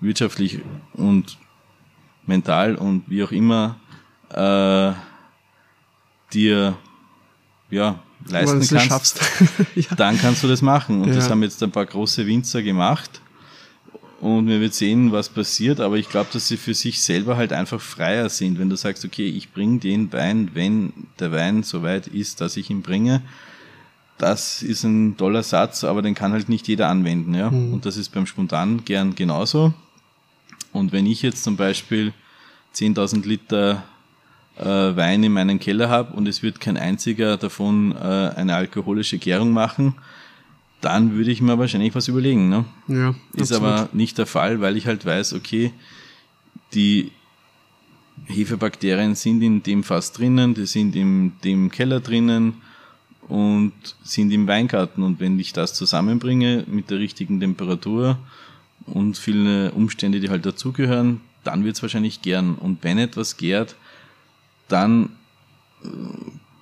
wirtschaftlich 0.00 0.60
und 0.94 1.38
mental 2.26 2.76
und 2.76 3.04
wie 3.08 3.22
auch 3.22 3.32
immer 3.32 3.76
äh, 4.30 4.92
dir 6.32 6.76
ja 7.70 7.98
leisten 8.28 8.78
kannst, 8.88 9.20
ja. 9.74 9.94
dann 9.96 10.18
kannst 10.18 10.42
du 10.42 10.48
das 10.48 10.62
machen. 10.62 11.02
Und 11.02 11.08
ja. 11.08 11.14
das 11.14 11.30
haben 11.30 11.42
jetzt 11.42 11.62
ein 11.62 11.72
paar 11.72 11.86
große 11.86 12.26
Winzer 12.26 12.62
gemacht. 12.62 13.20
Und 14.20 14.46
wir 14.46 14.60
wird 14.60 14.72
sehen, 14.72 15.10
was 15.10 15.28
passiert, 15.28 15.80
aber 15.80 15.96
ich 15.96 16.08
glaube, 16.08 16.30
dass 16.32 16.46
sie 16.46 16.56
für 16.56 16.74
sich 16.74 17.02
selber 17.02 17.36
halt 17.36 17.52
einfach 17.52 17.80
freier 17.80 18.28
sind. 18.28 18.60
Wenn 18.60 18.70
du 18.70 18.76
sagst, 18.76 19.04
okay, 19.04 19.26
ich 19.26 19.52
bringe 19.52 19.80
den 19.80 20.12
Wein, 20.12 20.50
wenn 20.54 20.92
der 21.18 21.32
Wein 21.32 21.64
soweit 21.64 22.06
ist, 22.06 22.40
dass 22.40 22.56
ich 22.56 22.70
ihn 22.70 22.82
bringe, 22.82 23.22
das 24.18 24.62
ist 24.62 24.84
ein 24.84 25.16
toller 25.16 25.42
Satz, 25.42 25.84
aber 25.84 26.02
den 26.02 26.14
kann 26.14 26.32
halt 26.32 26.48
nicht 26.48 26.68
jeder 26.68 26.88
anwenden. 26.88 27.34
Ja? 27.34 27.50
Mhm. 27.50 27.74
Und 27.74 27.86
das 27.86 27.96
ist 27.96 28.10
beim 28.10 28.26
Spontan 28.26 28.84
gern 28.84 29.14
genauso. 29.14 29.72
Und 30.72 30.92
wenn 30.92 31.06
ich 31.06 31.22
jetzt 31.22 31.42
zum 31.44 31.56
Beispiel 31.56 32.12
10.000 32.74 33.26
Liter 33.26 33.82
äh, 34.58 34.64
Wein 34.64 35.22
in 35.22 35.32
meinem 35.32 35.58
Keller 35.58 35.88
habe 35.88 36.14
und 36.14 36.26
es 36.26 36.42
wird 36.42 36.60
kein 36.60 36.76
einziger 36.76 37.36
davon 37.36 37.92
äh, 37.92 37.98
eine 38.36 38.54
alkoholische 38.54 39.18
Gärung 39.18 39.50
machen, 39.50 39.94
dann 40.80 41.14
würde 41.14 41.30
ich 41.30 41.40
mir 41.40 41.58
wahrscheinlich 41.58 41.94
was 41.94 42.08
überlegen. 42.08 42.48
Ne? 42.48 42.64
Ja, 42.88 43.14
Ist 43.34 43.52
absolut. 43.52 43.62
aber 43.62 43.88
nicht 43.92 44.18
der 44.18 44.26
Fall, 44.26 44.60
weil 44.60 44.76
ich 44.76 44.86
halt 44.86 45.04
weiß, 45.04 45.34
okay, 45.34 45.72
die 46.74 47.12
Hefebakterien 48.26 49.14
sind 49.14 49.42
in 49.42 49.62
dem 49.62 49.84
Fass 49.84 50.12
drinnen, 50.12 50.54
die 50.54 50.66
sind 50.66 50.96
in 50.96 51.32
dem 51.44 51.70
Keller 51.70 52.00
drinnen 52.00 52.54
und 53.28 53.72
sind 54.02 54.30
im 54.30 54.46
Weingarten. 54.46 55.02
Und 55.02 55.20
wenn 55.20 55.38
ich 55.38 55.52
das 55.52 55.74
zusammenbringe 55.74 56.64
mit 56.66 56.90
der 56.90 56.98
richtigen 56.98 57.40
Temperatur 57.40 58.18
und 58.86 59.16
viele 59.16 59.72
Umstände, 59.72 60.20
die 60.20 60.30
halt 60.30 60.44
dazugehören, 60.44 61.20
dann 61.44 61.64
wird 61.64 61.76
es 61.76 61.82
wahrscheinlich 61.82 62.22
gern. 62.22 62.54
Und 62.54 62.82
wenn 62.82 62.98
etwas 62.98 63.36
gärt, 63.36 63.76
dann 64.68 65.10
äh, 65.84 65.88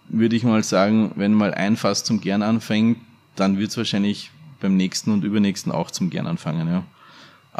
würde 0.08 0.36
ich 0.36 0.44
mal 0.44 0.62
sagen, 0.64 1.12
wenn 1.16 1.34
mal 1.34 1.54
ein 1.54 1.76
Fass 1.76 2.04
zum 2.04 2.20
Gern 2.20 2.42
anfängt, 2.42 2.98
dann 3.36 3.58
wird 3.58 3.70
es 3.70 3.76
wahrscheinlich 3.76 4.30
beim 4.60 4.76
nächsten 4.76 5.10
und 5.12 5.24
übernächsten 5.24 5.72
auch 5.72 5.90
zum 5.90 6.10
Gern 6.10 6.26
anfangen, 6.26 6.68
ja. 6.68 6.84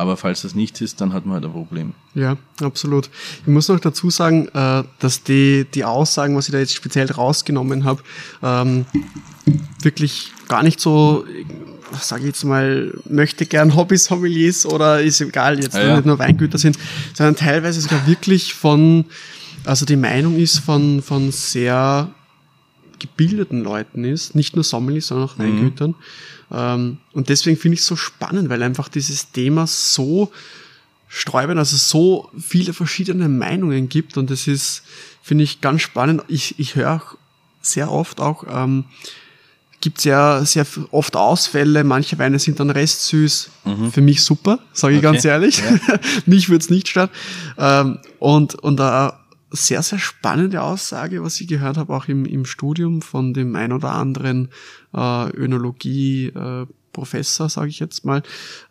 Aber 0.01 0.17
falls 0.17 0.41
das 0.41 0.55
nicht 0.55 0.81
ist, 0.81 1.03
dann 1.03 1.13
hat 1.13 1.27
man 1.27 1.35
halt 1.35 1.45
ein 1.45 1.53
Problem. 1.53 1.93
Ja, 2.15 2.39
absolut. 2.63 3.11
Ich 3.43 3.49
muss 3.49 3.69
noch 3.69 3.79
dazu 3.81 4.09
sagen, 4.09 4.49
äh, 4.55 4.83
dass 4.99 5.25
die, 5.25 5.67
die 5.75 5.85
Aussagen, 5.85 6.35
was 6.37 6.49
ich 6.49 6.53
da 6.53 6.59
jetzt 6.59 6.75
speziell 6.75 7.13
rausgenommen 7.13 7.85
habe, 7.85 8.03
ähm, 8.43 8.87
wirklich 9.83 10.33
gar 10.49 10.63
nicht 10.63 10.81
so, 10.81 11.27
sage 12.01 12.23
ich 12.23 12.29
jetzt 12.29 12.45
mal, 12.45 12.95
möchte 13.11 13.45
gern 13.45 13.75
Hobby-Sommeliers 13.77 14.65
oder 14.65 15.03
ist 15.03 15.21
egal, 15.21 15.63
jetzt 15.63 15.75
ja, 15.75 15.89
ja. 15.89 15.97
nicht 15.97 16.07
nur 16.07 16.19
Weingüter 16.19 16.57
sind, 16.57 16.79
sondern 17.13 17.37
teilweise 17.37 17.83
sogar 17.83 18.07
wirklich 18.07 18.55
von, 18.55 19.05
also 19.67 19.85
die 19.85 19.97
Meinung 19.97 20.39
ist 20.39 20.61
von, 20.61 21.03
von 21.03 21.31
sehr 21.31 22.09
gebildeten 23.01 23.65
Leuten 23.65 24.05
ist, 24.05 24.37
nicht 24.37 24.55
nur 24.55 24.65
Sommeliers, 24.65 25.09
sondern 25.09 25.29
auch. 25.29 25.39
Weingütern. 25.39 25.95
Mhm. 26.51 26.99
und 27.13 27.29
deswegen 27.29 27.57
finde 27.57 27.75
ich 27.75 27.81
es 27.81 27.87
so 27.87 27.97
spannend, 27.97 28.49
weil 28.49 28.63
einfach 28.63 28.89
dieses 28.89 29.31
Thema 29.33 29.67
so 29.67 30.33
sträuben, 31.09 31.59
also 31.59 31.77
so 31.77 32.31
viele 32.39 32.73
verschiedene 32.73 33.29
Meinungen 33.29 33.89
gibt 33.89 34.17
und 34.17 34.31
das 34.31 34.47
ist, 34.47 34.83
finde 35.23 35.45
ich, 35.45 35.61
ganz 35.61 35.83
spannend. 35.83 36.23
Ich, 36.29 36.59
ich 36.59 36.77
höre 36.77 36.95
auch 36.95 37.17
sehr 37.61 37.91
oft 37.91 38.21
auch, 38.21 38.45
ähm, 38.49 38.85
gibt 39.81 40.01
sehr, 40.01 40.45
sehr 40.45 40.67
oft 40.91 41.17
Ausfälle. 41.17 41.85
Manche 41.85 42.19
Weine 42.19 42.39
sind 42.39 42.61
dann 42.61 42.71
restsüß. 42.71 43.51
Mhm. 43.65 43.93
Für 43.93 44.01
mich 44.01 44.23
super, 44.23 44.59
sage 44.73 44.95
ich 44.95 44.99
okay. 44.99 45.13
ganz 45.13 45.25
ehrlich. 45.25 45.59
Ja. 45.59 45.99
mich 46.27 46.49
würde 46.49 46.63
es 46.63 46.71
nicht 46.71 46.89
stören. 46.89 47.11
Ähm, 47.59 47.99
und, 48.19 48.55
und 48.57 48.77
da 48.77 49.20
sehr, 49.51 49.83
sehr 49.83 49.99
spannende 49.99 50.63
Aussage, 50.63 51.23
was 51.23 51.41
ich 51.41 51.49
gehört 51.49 51.77
habe, 51.77 51.95
auch 51.95 52.09
im, 52.09 52.25
im 52.25 52.45
Studium 52.45 53.03
von 53.03 53.35
dem 53.35 53.57
ein 53.57 53.73
oder 53.73 53.93
anderen 53.93 54.49
äh, 54.95 55.37
Önologie-Professor, 55.37 57.47
äh, 57.47 57.51
sage 57.51 57.69
ich 57.69 57.81
jetzt 57.81 58.05
mal, 58.05 58.23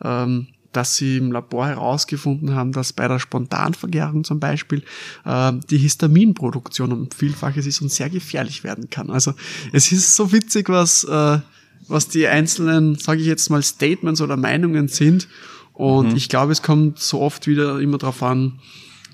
ähm, 0.03 0.47
dass 0.71 0.95
sie 0.95 1.17
im 1.17 1.31
Labor 1.31 1.67
herausgefunden 1.67 2.53
haben, 2.53 2.71
dass 2.71 2.93
bei 2.93 3.07
der 3.07 3.19
Spontanvergärung 3.19 4.23
zum 4.23 4.39
Beispiel 4.39 4.83
äh, 5.25 5.53
die 5.69 5.79
Histaminproduktion 5.79 6.91
um 6.91 7.09
Vielfaches 7.11 7.65
ist 7.65 7.81
und 7.81 7.91
sehr 7.91 8.09
gefährlich 8.09 8.63
werden 8.63 8.89
kann. 8.89 9.09
Also 9.09 9.33
es 9.73 9.91
ist 9.91 10.15
so 10.15 10.31
witzig, 10.31 10.69
was, 10.69 11.03
äh, 11.03 11.39
was 11.87 12.07
die 12.07 12.27
einzelnen, 12.27 12.95
sage 12.95 13.21
ich 13.21 13.27
jetzt 13.27 13.49
mal, 13.49 13.63
Statements 13.63 14.21
oder 14.21 14.37
Meinungen 14.37 14.87
sind. 14.87 15.27
Und 15.73 16.09
mhm. 16.09 16.15
ich 16.15 16.29
glaube, 16.29 16.51
es 16.51 16.61
kommt 16.61 16.99
so 16.99 17.21
oft 17.21 17.47
wieder 17.47 17.79
immer 17.79 17.97
darauf 17.97 18.21
an, 18.21 18.59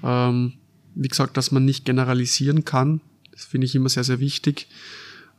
ähm, 0.04 0.54
wie 0.96 1.08
gesagt, 1.08 1.38
dass 1.38 1.52
man 1.52 1.66
nicht 1.66 1.86
generalisieren 1.86 2.66
kann. 2.66 3.02
Das 3.32 3.46
finde 3.46 3.66
ich 3.66 3.76
immer 3.76 3.90
sehr, 3.90 4.04
sehr 4.04 4.20
wichtig. 4.20 4.68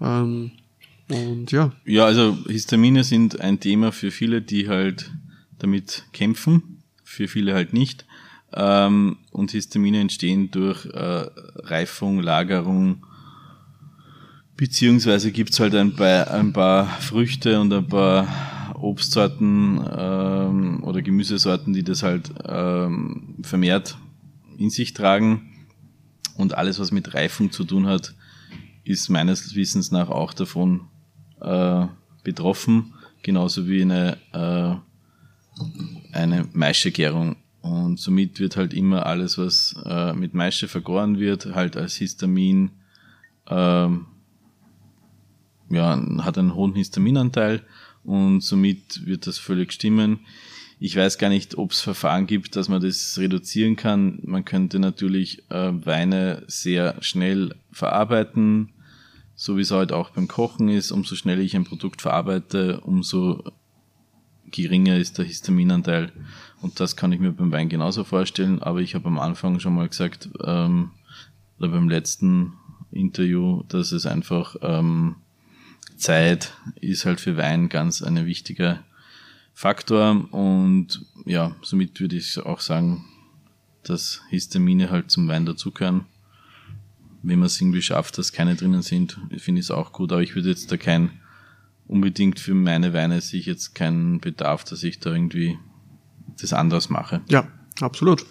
Ähm, 0.01 0.53
und 1.09 1.51
ja. 1.53 1.73
Ja, 1.85 2.05
also 2.05 2.37
Histamine 2.47 3.05
sind 3.05 3.41
ein 3.41 3.61
Thema 3.61 3.93
für 3.93 4.11
viele, 4.11 4.43
die 4.43 4.69
halt 4.69 5.13
damit 5.59 6.05
kämpfen, 6.13 6.83
für 7.05 7.29
viele 7.29 7.55
halt 7.55 7.73
nicht. 7.73 8.05
Ähm, 8.53 9.19
und 9.31 9.53
Histamine 9.53 10.01
entstehen 10.01 10.51
durch 10.51 10.87
äh, 10.87 11.27
Reifung, 11.57 12.21
Lagerung, 12.21 13.07
beziehungsweise 14.57 15.33
gibt's 15.33 15.61
halt 15.61 15.75
ein 15.75 15.95
paar, 15.95 16.31
ein 16.31 16.53
paar 16.53 16.87
Früchte 17.01 17.61
und 17.61 17.73
ein 17.73 17.87
paar 17.87 18.75
Obstsorten 18.75 19.81
ähm, 19.99 20.85
oder 20.85 21.03
Gemüsesorten, 21.03 21.73
die 21.73 21.83
das 21.83 22.03
halt 22.03 22.31
ähm, 22.47 23.37
vermehrt 23.43 23.97
in 24.59 24.71
sich 24.71 24.95
tragen. 24.95 25.53
Und 26.37 26.55
alles, 26.55 26.79
was 26.79 26.93
mit 26.93 27.15
Reifung 27.15 27.51
zu 27.51 27.65
tun 27.65 27.87
hat, 27.87 28.15
ist 28.85 29.09
meines 29.09 29.55
Wissens 29.55 29.91
nach 29.91 30.11
auch 30.11 30.35
davon 30.35 30.89
äh, 31.41 31.87
betroffen, 32.23 32.95
genauso 33.23 33.69
wie 33.69 33.83
eine, 33.83 34.19
äh, 34.33 36.17
eine 36.17 36.49
Maischegärung. 36.53 37.37
Und 37.63 37.99
somit 37.99 38.39
wird 38.39 38.57
halt 38.57 38.75
immer 38.75 39.07
alles, 39.07 39.39
was 39.39 39.75
äh, 39.85 40.13
mit 40.13 40.35
Maische 40.35 40.69
vergoren 40.69 41.19
wird, 41.19 41.47
halt 41.55 41.77
als 41.77 41.97
Histamin, 41.97 42.71
äh, 43.49 43.89
ja, 45.69 46.01
hat 46.19 46.39
einen 46.39 46.55
hohen 46.55 46.75
Histaminanteil 46.75 47.65
und 48.05 48.41
somit 48.41 49.05
wird 49.05 49.27
das 49.27 49.39
völlig 49.39 49.73
stimmen. 49.73 50.21
Ich 50.79 50.95
weiß 50.95 51.17
gar 51.17 51.31
nicht, 51.31 51.57
ob 51.57 51.73
es 51.73 51.81
Verfahren 51.81 52.27
gibt, 52.27 52.55
dass 52.55 52.69
man 52.69 52.83
das 52.83 53.17
reduzieren 53.19 53.77
kann. 53.77 54.19
Man 54.23 54.45
könnte 54.45 54.79
natürlich 54.79 55.43
äh, 55.51 55.73
Weine 55.87 56.43
sehr 56.49 56.97
schnell 57.01 57.55
verarbeiten, 57.73 58.73
so 59.35 59.57
wie 59.57 59.63
es 59.63 59.71
heute 59.71 59.95
halt 59.95 60.07
auch 60.07 60.11
beim 60.11 60.29
Kochen 60.29 60.69
ist. 60.69 60.91
Umso 60.91 61.15
schneller 61.15 61.41
ich 61.41 61.57
ein 61.57 61.65
Produkt 61.65 62.03
verarbeite, 62.03 62.81
umso 62.81 63.43
geringer 64.51 64.99
ist 64.99 65.17
der 65.17 65.25
Histaminanteil. 65.25 66.13
Und 66.61 66.79
das 66.79 66.95
kann 66.95 67.13
ich 67.13 67.21
mir 67.21 67.33
beim 67.33 67.53
Wein 67.53 67.71
genauso 67.71 68.05
vorstellen. 68.05 68.63
Aber 68.63 68.81
ich 68.81 68.95
habe 68.95 69.07
am 69.07 69.19
Anfang 69.19 69.61
schon 69.61 69.75
mal 69.75 69.89
gesagt, 69.89 70.29
ähm, 70.45 70.91
oder 71.59 71.69
beim 71.69 71.89
letzten 71.89 72.53
Interview, 72.91 73.63
dass 73.69 73.93
es 73.93 74.05
einfach 74.05 74.57
ähm, 74.61 75.17
Zeit 75.97 76.53
ist 76.83 77.07
halt 77.07 77.21
für 77.21 77.39
Wein 77.39 77.71
ganz 77.71 78.03
ein 78.03 78.27
wichtiger 78.27 78.85
Faktor. 79.57 80.29
Und 80.33 81.07
ja, 81.25 81.57
somit 81.63 81.99
würde 81.99 82.15
ich 82.15 82.39
auch 82.39 82.61
sagen, 82.61 83.07
dass 83.85 84.21
Histamine 84.29 84.91
halt 84.91 85.11
zum 85.11 85.29
Wein 85.29 85.47
dazugehören. 85.47 86.05
Wenn 87.23 87.39
man 87.39 87.47
es 87.47 87.59
irgendwie 87.59 87.81
schafft, 87.81 88.19
dass 88.19 88.33
keine 88.33 88.55
drinnen 88.55 88.83
sind, 88.83 89.19
finde 89.39 89.61
ich 89.61 89.67
es 89.67 89.71
auch 89.71 89.93
gut. 89.93 90.13
Aber 90.13 90.23
ich 90.23 90.35
würde 90.35 90.51
jetzt 90.51 90.71
da 90.71 90.77
kein 90.77 91.11
unbedingt 91.89 92.39
für 92.39 92.53
meine 92.53 92.93
Weine 92.93 93.23
sehe 93.23 93.41
ich 93.41 93.47
jetzt 93.47 93.75
keinen 93.75 94.21
Bedarf, 94.21 94.63
dass 94.65 94.83
ich 94.83 95.01
da 95.01 95.11
irgendwie 95.11 95.59
das 96.39 96.53
anders 96.53 96.91
mache. 96.91 97.23
Ja, 97.29 97.49
absolut. 97.81 98.27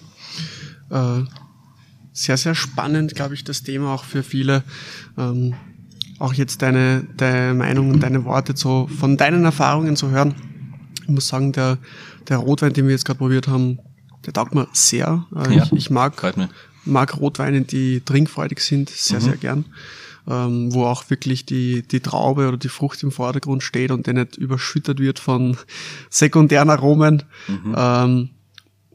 Äh, 0.92 1.24
sehr, 2.14 2.38
sehr 2.38 2.54
spannend, 2.54 3.16
glaube 3.16 3.34
ich, 3.34 3.44
das 3.44 3.64
Thema 3.64 3.96
auch 3.96 4.04
für 4.04 4.22
viele. 4.22 4.64
Ähm, 5.18 5.56
auch 6.20 6.34
jetzt 6.34 6.62
deine, 6.62 7.08
deine 7.18 7.56
Meinung 7.56 7.90
und 7.90 8.02
deine 8.02 8.26
Worte 8.26 8.56
so 8.56 8.88
von 8.88 9.18
deinen 9.18 9.44
Erfahrungen 9.44 9.96
zu 9.96 10.12
hören. 10.12 10.36
Ich 11.06 11.14
muss 11.14 11.28
sagen, 11.28 11.52
der, 11.52 11.78
der 12.28 12.38
Rotwein, 12.38 12.74
den 12.74 12.86
wir 12.86 12.92
jetzt 12.92 13.06
gerade 13.06 13.20
probiert 13.20 13.48
haben, 13.48 13.80
der 14.26 14.34
taugt 14.34 14.56
mir 14.56 14.68
sehr. 14.74 15.26
Äh, 15.36 15.56
ja, 15.56 15.64
ich, 15.64 15.72
ich 15.72 15.90
mag, 15.90 16.22
mag 16.84 17.18
Rotweine, 17.18 17.62
die 17.62 18.02
trinkfreudig 18.02 18.60
sind, 18.60 18.90
sehr, 18.90 19.20
mhm. 19.20 19.24
sehr 19.24 19.38
gern 19.38 19.66
ähm, 20.28 20.74
wo 20.74 20.86
auch 20.86 21.10
wirklich 21.10 21.46
die, 21.46 21.84
die 21.84 22.00
Traube 22.00 22.48
oder 22.48 22.58
die 22.58 22.70
Frucht 22.70 23.04
im 23.04 23.12
Vordergrund 23.12 23.64
steht 23.64 23.92
und 23.92 24.08
der 24.08 24.16
nicht 24.16 24.38
überschüttet 24.38 25.00
wird 25.00 25.20
von 25.20 25.58
sekundären 26.10 26.70
Aromen. 26.70 27.24
Mhm. 27.48 27.76
Ähm, 27.78 28.30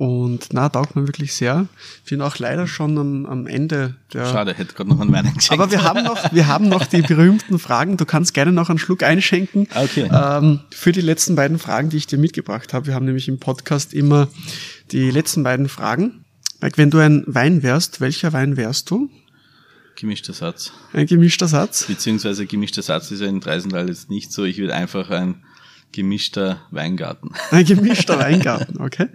und 0.01 0.55
na, 0.55 0.71
taugt 0.71 0.97
mir 0.97 1.07
wirklich 1.07 1.35
sehr. 1.35 1.67
Ich 2.05 2.09
bin 2.09 2.23
auch 2.23 2.39
leider 2.39 2.67
schon 2.67 2.97
am, 2.97 3.27
am 3.27 3.47
Ende 3.47 3.97
der. 4.15 4.25
Schade, 4.25 4.55
hätte 4.55 4.73
gerade 4.73 4.89
noch 4.89 4.99
einen 4.99 5.13
Wein 5.13 5.31
geschenkt. 5.35 5.53
Aber 5.53 5.71
wir 5.71 5.83
haben 5.83 6.03
noch, 6.05 6.33
wir 6.33 6.47
haben 6.47 6.71
noch 6.71 6.87
die 6.87 7.03
berühmten 7.03 7.59
Fragen. 7.59 7.99
Du 7.99 8.07
kannst 8.07 8.33
gerne 8.33 8.51
noch 8.51 8.71
einen 8.71 8.79
Schluck 8.79 9.03
einschenken. 9.03 9.69
Okay. 9.75 10.09
Ähm, 10.11 10.61
für 10.71 10.93
die 10.93 11.03
letzten 11.03 11.37
beiden 11.37 11.59
Fragen, 11.59 11.91
die 11.91 11.99
ich 11.99 12.07
dir 12.07 12.17
mitgebracht 12.17 12.73
habe. 12.73 12.87
Wir 12.87 12.95
haben 12.95 13.05
nämlich 13.05 13.29
im 13.29 13.39
Podcast 13.39 13.93
immer 13.93 14.29
die 14.91 15.11
letzten 15.11 15.43
beiden 15.43 15.69
Fragen. 15.69 16.25
Mike, 16.63 16.79
wenn 16.79 16.91
du 16.91 16.97
ein 16.97 17.23
Wein 17.27 17.63
wärst, 17.63 18.01
welcher 18.01 18.33
Wein 18.33 18.57
wärst 18.57 18.89
du? 18.89 19.11
Gemischter 19.97 20.33
Satz. 20.33 20.73
Ein 20.95 21.05
gemischter 21.05 21.47
Satz? 21.47 21.85
Beziehungsweise 21.85 22.47
gemischter 22.47 22.81
Satz 22.81 23.11
ist 23.11 23.21
ja 23.21 23.27
in 23.27 23.41
Dreisental 23.41 23.87
jetzt 23.87 24.09
nicht 24.09 24.33
so. 24.33 24.45
Ich 24.45 24.57
würde 24.57 24.75
einfach 24.75 25.11
ein 25.11 25.43
gemischter 25.93 26.61
Weingarten. 26.71 27.31
Ein 27.51 27.65
gemischter 27.65 28.19
Weingarten, 28.19 28.81
okay. 28.81 29.09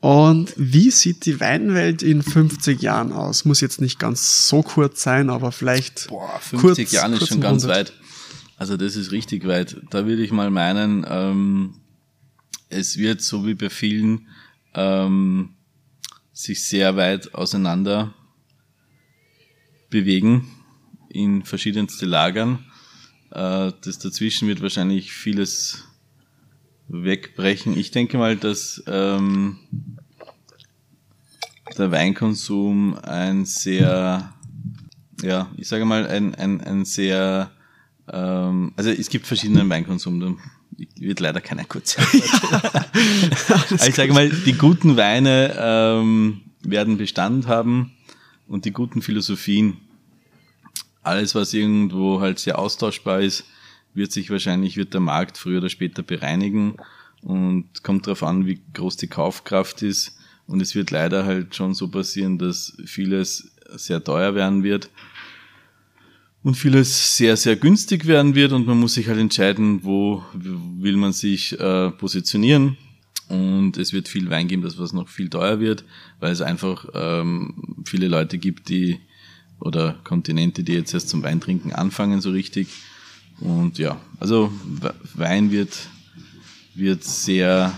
Und 0.00 0.52
wie 0.56 0.90
sieht 0.90 1.26
die 1.26 1.40
Weinwelt 1.40 2.02
in 2.02 2.22
50 2.22 2.80
Jahren 2.80 3.12
aus? 3.12 3.44
Muss 3.44 3.60
jetzt 3.60 3.80
nicht 3.80 3.98
ganz 3.98 4.48
so 4.48 4.62
kurz 4.62 5.02
sein, 5.02 5.28
aber 5.28 5.50
vielleicht. 5.50 6.08
Boah, 6.08 6.38
50 6.40 6.92
Jahre 6.92 7.16
ist 7.16 7.28
schon 7.28 7.40
ganz 7.40 7.64
100. 7.64 7.78
weit. 7.88 7.92
Also 8.56 8.76
das 8.76 8.96
ist 8.96 9.12
richtig 9.12 9.46
weit. 9.46 9.76
Da 9.90 10.06
würde 10.06 10.22
ich 10.22 10.30
mal 10.30 10.50
meinen, 10.50 11.04
ähm, 11.08 11.74
es 12.68 12.96
wird 12.96 13.22
so 13.22 13.46
wie 13.46 13.54
bei 13.54 13.70
vielen 13.70 14.28
ähm, 14.74 15.50
sich 16.32 16.64
sehr 16.64 16.96
weit 16.96 17.34
auseinander 17.34 18.14
bewegen 19.90 20.48
in 21.08 21.44
verschiedenste 21.44 22.06
Lagern. 22.06 22.64
Äh, 23.30 23.72
das 23.80 23.98
dazwischen 23.98 24.46
wird 24.48 24.60
wahrscheinlich 24.62 25.12
vieles 25.12 25.87
wegbrechen. 26.88 27.78
Ich 27.78 27.90
denke 27.90 28.18
mal, 28.18 28.36
dass 28.36 28.82
ähm, 28.86 29.58
der 31.76 31.92
Weinkonsum 31.92 32.98
ein 33.02 33.44
sehr, 33.44 34.32
ja, 35.22 35.48
ich 35.56 35.68
sage 35.68 35.84
mal, 35.84 36.06
ein, 36.06 36.34
ein, 36.34 36.60
ein 36.60 36.84
sehr, 36.84 37.50
ähm, 38.10 38.72
also 38.76 38.90
es 38.90 39.08
gibt 39.08 39.26
verschiedenen 39.26 39.68
Weinkonsum. 39.68 40.38
Wird 40.96 41.20
leider 41.20 41.40
keiner 41.40 41.64
kurz. 41.64 41.96
Ja, 41.96 42.06
ich 43.86 43.94
sage 43.94 44.12
mal, 44.12 44.30
die 44.30 44.52
guten 44.52 44.96
Weine 44.96 45.56
ähm, 45.58 46.42
werden 46.62 46.98
Bestand 46.98 47.48
haben 47.48 47.92
und 48.46 48.64
die 48.64 48.70
guten 48.70 49.02
Philosophien. 49.02 49.78
Alles, 51.02 51.34
was 51.34 51.52
irgendwo 51.52 52.20
halt 52.20 52.38
sehr 52.38 52.58
austauschbar 52.58 53.20
ist, 53.20 53.44
wird 53.98 54.12
sich 54.12 54.30
wahrscheinlich, 54.30 54.78
wird 54.78 54.94
der 54.94 55.00
Markt 55.00 55.36
früher 55.36 55.58
oder 55.58 55.68
später 55.68 56.02
bereinigen 56.02 56.76
und 57.22 57.82
kommt 57.82 58.06
darauf 58.06 58.22
an, 58.22 58.46
wie 58.46 58.60
groß 58.72 58.96
die 58.96 59.08
Kaufkraft 59.08 59.82
ist. 59.82 60.16
Und 60.46 60.62
es 60.62 60.74
wird 60.74 60.90
leider 60.90 61.26
halt 61.26 61.54
schon 61.54 61.74
so 61.74 61.88
passieren, 61.88 62.38
dass 62.38 62.74
vieles 62.86 63.52
sehr 63.76 64.02
teuer 64.02 64.34
werden 64.34 64.62
wird 64.62 64.88
und 66.42 66.54
vieles 66.54 67.16
sehr, 67.16 67.36
sehr 67.36 67.56
günstig 67.56 68.06
werden 68.06 68.34
wird 68.34 68.52
und 68.52 68.66
man 68.66 68.78
muss 68.78 68.94
sich 68.94 69.08
halt 69.08 69.18
entscheiden, 69.18 69.84
wo 69.84 70.22
will 70.32 70.96
man 70.96 71.12
sich 71.12 71.58
äh, 71.60 71.90
positionieren. 71.90 72.78
Und 73.28 73.76
es 73.76 73.92
wird 73.92 74.08
viel 74.08 74.30
Wein 74.30 74.48
geben, 74.48 74.62
das 74.62 74.78
was 74.78 74.94
noch 74.94 75.08
viel 75.08 75.28
teuer 75.28 75.60
wird, 75.60 75.84
weil 76.18 76.32
es 76.32 76.40
einfach 76.40 76.86
ähm, 76.94 77.82
viele 77.84 78.08
Leute 78.08 78.38
gibt, 78.38 78.70
die 78.70 79.00
oder 79.60 79.98
Kontinente, 80.04 80.62
die 80.62 80.72
jetzt 80.72 80.94
erst 80.94 81.10
zum 81.10 81.22
Weintrinken 81.22 81.72
anfangen 81.72 82.22
so 82.22 82.30
richtig. 82.30 82.68
Und 83.40 83.78
ja, 83.78 84.00
also 84.18 84.52
Wein 85.14 85.50
wird, 85.50 85.88
wird 86.74 87.04
sehr 87.04 87.72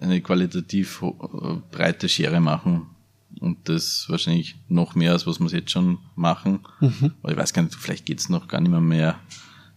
eine 0.00 0.20
qualitativ 0.20 1.02
breite 1.70 2.08
Schere 2.08 2.40
machen. 2.40 2.86
Und 3.38 3.68
das 3.68 4.06
wahrscheinlich 4.08 4.56
noch 4.68 4.94
mehr, 4.94 5.12
als 5.12 5.26
was 5.26 5.40
wir 5.40 5.48
jetzt 5.48 5.70
schon 5.70 5.98
machen. 6.14 6.60
Mhm. 6.80 7.12
Aber 7.22 7.32
ich 7.32 7.38
weiß 7.38 7.52
gar 7.52 7.62
nicht, 7.62 7.74
vielleicht 7.74 8.04
geht's 8.04 8.28
noch 8.28 8.48
gar 8.48 8.60
nicht 8.60 8.70
mehr 8.70 8.80
mehr. 8.80 9.18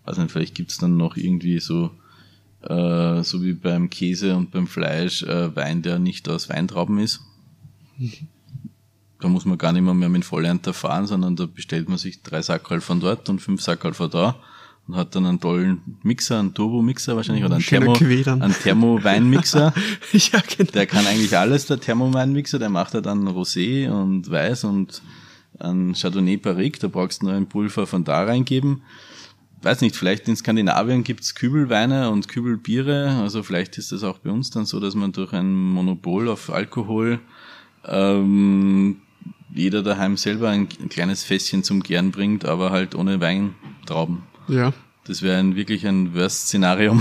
weiß 0.06 0.18
nicht, 0.18 0.32
vielleicht 0.32 0.56
gibt's 0.56 0.78
dann 0.78 0.98
noch 0.98 1.16
irgendwie 1.16 1.60
so 1.60 1.92
äh, 2.64 3.24
so 3.24 3.44
wie 3.44 3.54
beim 3.54 3.90
Käse 3.90 4.36
und 4.36 4.52
beim 4.52 4.68
Fleisch, 4.68 5.24
äh, 5.24 5.56
Wein, 5.56 5.82
der 5.82 6.00
nicht 6.00 6.28
aus 6.30 6.50
Weintrauben 6.50 6.98
ist. 7.00 7.22
Da 9.20 9.28
muss 9.28 9.46
man 9.46 9.58
gar 9.58 9.72
nicht 9.72 9.84
mehr, 9.84 9.94
mehr 9.94 10.10
mit 10.10 10.26
Vollernter 10.26 10.74
fahren, 10.74 11.08
sondern 11.08 11.36
da 11.36 11.46
bestellt 11.46 11.90
man 11.90 11.98
sich 11.98 12.22
drei 12.22 12.42
Sackerl 12.42 12.82
von 12.82 13.00
dort 13.00 13.30
und 13.30 13.40
fünf 13.40 13.62
Sackerl 13.62 13.94
von 13.94 14.10
da 14.10 14.36
und 14.88 14.96
hat 14.96 15.16
dann 15.16 15.26
einen 15.26 15.40
tollen 15.40 15.98
Mixer, 16.04 16.40
einen 16.40 16.54
Turbo-Mixer 16.54 17.16
wahrscheinlich 17.16 17.46
oder 17.46 17.56
einen 17.56 17.64
Thermo, 17.64 17.94
einen 17.94 18.54
Thermo-Weinmixer. 18.54 19.74
ja, 20.12 20.42
genau. 20.58 20.72
Der 20.72 20.86
kann 20.86 21.08
eigentlich 21.08 21.38
alles, 21.38 21.66
der 21.68 21.80
Thermo-Weinmixer, 21.80 22.60
der 22.60 22.70
macht 22.70 22.94
ja 22.94 23.02
dann 23.02 23.28
Rosé 23.28 23.90
und 23.90 24.30
Weiß 24.30 24.66
und 24.66 25.02
ein 25.60 25.94
Chardonnay 25.94 26.38
Barrique, 26.38 26.80
da 26.80 26.88
brauchst 26.88 27.22
du 27.22 27.28
nur 27.28 27.36
ein 27.36 27.48
Pulver 27.48 27.88
von 27.88 28.04
da 28.04 28.24
reingeben 28.24 28.82
weiß 29.64 29.82
nicht, 29.82 29.96
vielleicht 29.96 30.28
in 30.28 30.36
Skandinavien 30.36 31.04
gibt's 31.04 31.36
Kübelweine 31.36 32.10
und 32.10 32.28
Kübelbiere. 32.28 33.20
Also 33.22 33.44
vielleicht 33.44 33.78
ist 33.78 33.92
das 33.92 34.04
auch 34.04 34.20
bei 34.20 34.30
uns 34.30 34.50
dann 34.50 34.66
so, 34.66 34.80
dass 34.80 34.96
man 34.96 35.12
durch 35.12 35.34
ein 35.34 35.54
Monopol 35.54 36.28
auf 36.28 36.52
Alkohol 36.52 37.20
ähm, 37.86 38.98
jeder 39.54 39.84
daheim 39.84 40.18
selber 40.18 40.50
ein, 40.50 40.68
ein 40.82 40.90
kleines 40.90 41.24
Fässchen 41.24 41.64
zum 41.64 41.82
Gern 41.82 42.12
bringt, 42.12 42.46
aber 42.46 42.72
halt 42.72 42.96
ohne 42.96 43.22
Weintrauben. 43.22 44.24
Ja. 44.48 44.74
Das 45.06 45.22
wäre 45.22 45.38
ein, 45.38 45.58
wirklich 45.58 45.86
ein 45.86 46.16
Worst-Szenario. 46.16 46.94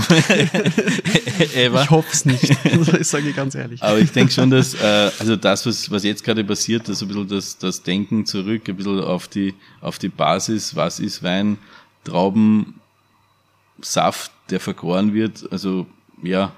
ich 1.53 1.89
hoffe 1.89 2.09
es 2.11 2.25
nicht, 2.25 2.43
ich 2.99 3.07
sage 3.07 3.31
ganz 3.31 3.55
ehrlich. 3.55 3.81
Aber 3.81 3.97
ich 3.97 4.11
denke 4.11 4.33
schon, 4.33 4.49
dass 4.49 4.73
äh, 4.73 5.09
also 5.19 5.37
das, 5.37 5.65
was, 5.65 5.89
was 5.89 6.03
jetzt 6.03 6.25
gerade 6.25 6.43
passiert, 6.43 6.89
dass 6.89 7.01
ein 7.01 7.07
bisschen 7.07 7.29
das, 7.29 7.57
das 7.57 7.81
Denken 7.81 8.25
zurück, 8.25 8.67
ein 8.67 8.75
bisschen 8.75 8.99
auf 8.99 9.29
die, 9.29 9.53
auf 9.79 9.99
die 9.99 10.09
Basis, 10.09 10.75
was 10.75 10.99
ist 10.99 11.23
Wein, 11.23 11.57
Traubensaft, 12.03 12.73
der 14.49 14.59
vergoren 14.59 15.13
wird. 15.13 15.49
Also 15.49 15.87
ja, 16.21 16.51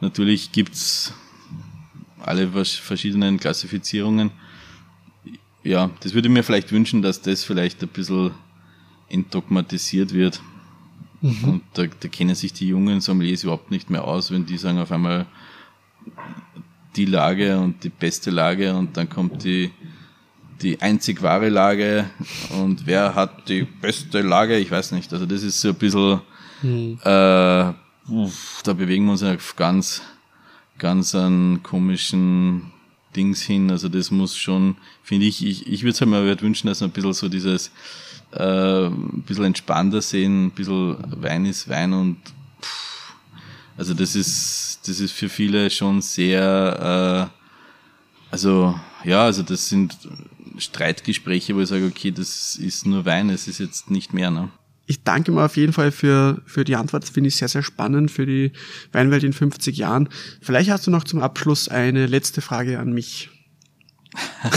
natürlich 0.00 0.50
gibt's 0.50 1.14
alle 2.20 2.48
verschiedenen 2.64 3.38
Klassifizierungen. 3.38 4.32
Ja, 5.62 5.90
das 6.00 6.12
würde 6.14 6.26
ich 6.26 6.34
mir 6.34 6.42
vielleicht 6.42 6.72
wünschen, 6.72 7.02
dass 7.02 7.22
das 7.22 7.44
vielleicht 7.44 7.82
ein 7.82 7.88
bisschen 7.88 8.32
entdogmatisiert 9.10 10.14
wird. 10.14 10.40
Mhm. 11.20 11.44
Und 11.44 11.62
da, 11.74 11.84
da 11.86 12.08
kennen 12.08 12.34
sich 12.34 12.52
die 12.52 12.68
jungen 12.68 13.00
Sommeliers 13.00 13.42
überhaupt 13.42 13.70
nicht 13.70 13.90
mehr 13.90 14.04
aus, 14.04 14.30
wenn 14.30 14.46
die 14.46 14.56
sagen 14.56 14.78
auf 14.78 14.92
einmal 14.92 15.26
die 16.96 17.04
Lage 17.04 17.58
und 17.58 17.84
die 17.84 17.90
beste 17.90 18.30
Lage 18.30 18.74
und 18.74 18.96
dann 18.96 19.08
kommt 19.08 19.44
die 19.44 19.70
die 20.62 20.80
einzig 20.80 21.22
wahre 21.22 21.48
Lage 21.48 22.10
und 22.50 22.86
wer 22.86 23.14
hat 23.14 23.48
die 23.48 23.62
beste 23.62 24.20
Lage, 24.20 24.58
ich 24.58 24.70
weiß 24.70 24.92
nicht. 24.92 25.12
Also 25.12 25.26
das 25.26 25.42
ist 25.42 25.60
so 25.60 25.68
ein 25.68 25.74
bisschen, 25.74 26.20
hm. 26.60 26.98
äh, 27.02 27.72
uff, 28.10 28.60
da 28.64 28.72
bewegen 28.72 29.06
wir 29.06 29.12
uns 29.12 29.22
auf 29.22 29.56
ganz, 29.56 30.02
ganz 30.78 31.14
einen 31.14 31.62
komischen 31.62 32.72
Dings 33.16 33.42
hin. 33.42 33.70
Also 33.70 33.88
das 33.88 34.10
muss 34.10 34.36
schon, 34.36 34.76
finde 35.02 35.26
ich, 35.26 35.44
ich, 35.44 35.66
ich 35.66 35.82
würde 35.82 35.92
es 35.92 36.00
halt 36.00 36.10
mal 36.10 36.40
wünschen, 36.40 36.66
dass 36.66 36.80
man 36.80 36.90
ein 36.90 36.92
bisschen 36.92 37.12
so 37.14 37.28
dieses, 37.28 37.70
äh, 38.32 38.86
ein 38.86 39.22
bisschen 39.26 39.44
entspannter 39.44 40.02
sehen, 40.02 40.46
ein 40.46 40.50
bisschen 40.50 40.96
Wein 41.22 41.46
ist 41.46 41.68
Wein 41.68 41.92
und 41.92 42.18
pff, 42.62 43.14
Also 43.76 43.94
das 43.94 44.14
ist, 44.14 44.80
das 44.86 45.00
ist 45.00 45.12
für 45.12 45.28
viele 45.28 45.70
schon 45.70 46.00
sehr, 46.00 47.30
äh, 47.30 48.30
also 48.30 48.78
ja, 49.04 49.24
also 49.24 49.42
das 49.42 49.68
sind 49.68 49.96
Streitgespräche, 50.58 51.54
wo 51.54 51.60
ich 51.60 51.68
sage, 51.68 51.86
okay, 51.86 52.10
das 52.10 52.56
ist 52.56 52.86
nur 52.86 53.04
Wein, 53.04 53.30
es 53.30 53.48
ist 53.48 53.58
jetzt 53.58 53.90
nicht 53.90 54.12
mehr. 54.12 54.30
Ne? 54.30 54.50
Ich 54.86 55.04
danke 55.04 55.32
mir 55.32 55.44
auf 55.44 55.56
jeden 55.56 55.72
Fall 55.72 55.92
für, 55.92 56.42
für 56.46 56.64
die 56.64 56.76
Antwort. 56.76 57.04
Das 57.04 57.10
finde 57.10 57.28
ich 57.28 57.36
sehr, 57.36 57.48
sehr 57.48 57.62
spannend 57.62 58.10
für 58.10 58.26
die 58.26 58.52
Weinwelt 58.92 59.24
in 59.24 59.32
50 59.32 59.76
Jahren. 59.76 60.08
Vielleicht 60.40 60.70
hast 60.70 60.86
du 60.86 60.90
noch 60.90 61.04
zum 61.04 61.22
Abschluss 61.22 61.68
eine 61.68 62.06
letzte 62.06 62.40
Frage 62.40 62.78
an 62.78 62.92
mich. 62.92 63.30